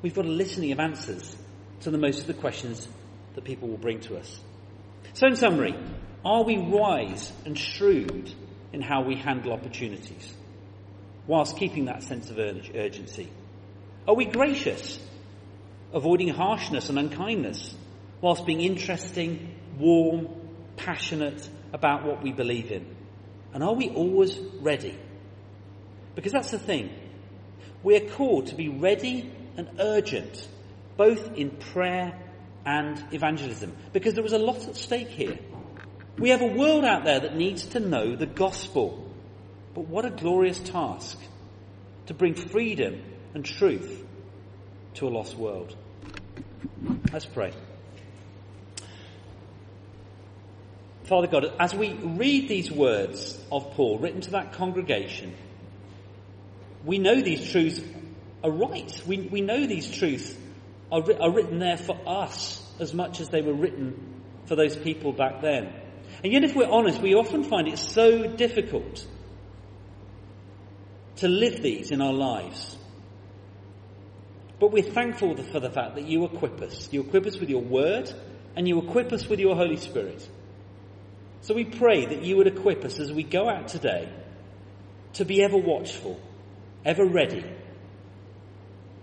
we've 0.00 0.14
got 0.14 0.24
a 0.24 0.28
litany 0.28 0.72
of 0.72 0.80
answers 0.80 1.36
to 1.80 1.90
the 1.90 1.98
most 1.98 2.20
of 2.20 2.26
the 2.26 2.34
questions 2.34 2.88
that 3.34 3.44
people 3.44 3.68
will 3.68 3.76
bring 3.76 4.00
to 4.00 4.16
us. 4.16 4.40
So 5.12 5.26
in 5.26 5.36
summary, 5.36 5.74
are 6.24 6.44
we 6.44 6.58
wise 6.58 7.32
and 7.44 7.58
shrewd 7.58 8.32
in 8.72 8.80
how 8.80 9.02
we 9.02 9.16
handle 9.16 9.52
opportunities 9.52 10.32
whilst 11.26 11.56
keeping 11.56 11.86
that 11.86 12.02
sense 12.02 12.30
of 12.30 12.38
urgency? 12.38 13.28
Are 14.06 14.14
we 14.14 14.24
gracious, 14.24 14.98
avoiding 15.92 16.28
harshness 16.28 16.88
and 16.88 16.98
unkindness 16.98 17.74
whilst 18.20 18.46
being 18.46 18.60
interesting, 18.60 19.54
warm, 19.78 20.28
passionate 20.76 21.48
about 21.72 22.04
what 22.04 22.22
we 22.22 22.32
believe 22.32 22.70
in? 22.70 22.86
And 23.52 23.62
are 23.62 23.74
we 23.74 23.90
always 23.90 24.38
ready? 24.60 24.98
Because 26.14 26.32
that's 26.32 26.50
the 26.50 26.58
thing. 26.58 26.90
We're 27.82 28.08
called 28.08 28.48
to 28.48 28.54
be 28.54 28.68
ready 28.68 29.30
and 29.56 29.68
urgent, 29.78 30.46
both 30.96 31.36
in 31.36 31.50
prayer 31.50 32.18
and 32.64 33.02
evangelism, 33.12 33.74
because 33.92 34.14
there 34.14 34.24
is 34.24 34.32
a 34.32 34.38
lot 34.38 34.68
at 34.68 34.76
stake 34.76 35.08
here. 35.08 35.38
We 36.18 36.30
have 36.30 36.42
a 36.42 36.46
world 36.46 36.84
out 36.84 37.04
there 37.04 37.20
that 37.20 37.36
needs 37.36 37.64
to 37.66 37.80
know 37.80 38.14
the 38.14 38.26
gospel. 38.26 39.06
But 39.74 39.86
what 39.88 40.04
a 40.04 40.10
glorious 40.10 40.60
task 40.60 41.18
to 42.06 42.14
bring 42.14 42.34
freedom 42.34 43.02
and 43.34 43.44
truth 43.44 44.04
to 44.94 45.08
a 45.08 45.10
lost 45.10 45.36
world. 45.36 45.76
Let's 47.12 47.26
pray. 47.26 47.52
Father 51.04 51.26
God, 51.26 51.52
as 51.58 51.74
we 51.74 51.92
read 51.94 52.48
these 52.48 52.70
words 52.70 53.36
of 53.50 53.72
Paul 53.72 53.98
written 53.98 54.20
to 54.22 54.30
that 54.32 54.52
congregation, 54.52 55.34
we 56.84 56.98
know 56.98 57.20
these 57.20 57.50
truths 57.50 57.80
are 58.44 58.50
right. 58.50 59.02
We, 59.06 59.18
we 59.18 59.40
know 59.40 59.66
these 59.66 59.90
truths 59.90 60.34
are, 60.92 61.02
are 61.20 61.32
written 61.32 61.58
there 61.58 61.76
for 61.76 61.98
us 62.06 62.64
as 62.78 62.94
much 62.94 63.20
as 63.20 63.28
they 63.28 63.42
were 63.42 63.54
written 63.54 64.22
for 64.46 64.56
those 64.56 64.76
people 64.76 65.12
back 65.12 65.42
then. 65.42 65.72
And 66.22 66.32
yet, 66.32 66.44
if 66.44 66.54
we're 66.54 66.70
honest, 66.70 67.00
we 67.00 67.14
often 67.14 67.44
find 67.44 67.68
it 67.68 67.78
so 67.78 68.26
difficult 68.26 69.06
to 71.16 71.28
live 71.28 71.62
these 71.62 71.90
in 71.90 72.00
our 72.00 72.12
lives. 72.12 72.76
But 74.60 74.72
we're 74.72 74.82
thankful 74.82 75.36
for 75.36 75.58
the 75.58 75.70
fact 75.70 75.94
that 75.94 76.04
you 76.04 76.24
equip 76.26 76.60
us. 76.60 76.92
You 76.92 77.00
equip 77.00 77.26
us 77.26 77.40
with 77.40 77.48
your 77.48 77.62
word 77.62 78.12
and 78.54 78.68
you 78.68 78.78
equip 78.78 79.10
us 79.10 79.26
with 79.26 79.40
your 79.40 79.56
Holy 79.56 79.78
Spirit. 79.78 80.28
So 81.40 81.54
we 81.54 81.64
pray 81.64 82.04
that 82.04 82.22
you 82.22 82.36
would 82.36 82.46
equip 82.46 82.84
us 82.84 83.00
as 83.00 83.10
we 83.10 83.22
go 83.22 83.48
out 83.48 83.68
today 83.68 84.12
to 85.14 85.24
be 85.24 85.42
ever 85.42 85.56
watchful, 85.56 86.20
ever 86.84 87.06
ready, 87.06 87.44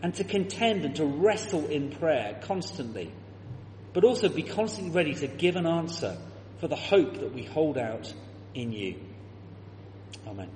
and 0.04 0.14
to 0.14 0.24
contend 0.24 0.86
and 0.86 0.96
to 0.98 1.06
wrestle 1.06 1.66
in 1.66 1.90
prayer 1.90 2.40
constantly, 2.44 3.12
but 3.94 4.04
also 4.04 4.30
be 4.30 4.44
constantly 4.44 4.94
ready 4.94 5.16
to 5.16 5.28
give 5.28 5.56
an 5.56 5.66
answer 5.66 6.18
for 6.60 6.68
the 6.68 6.76
hope 6.76 7.16
that 7.16 7.34
we 7.34 7.44
hold 7.44 7.80
out 7.80 8.14
in 8.54 8.72
you. 8.72 8.96
Amen. 10.28 10.50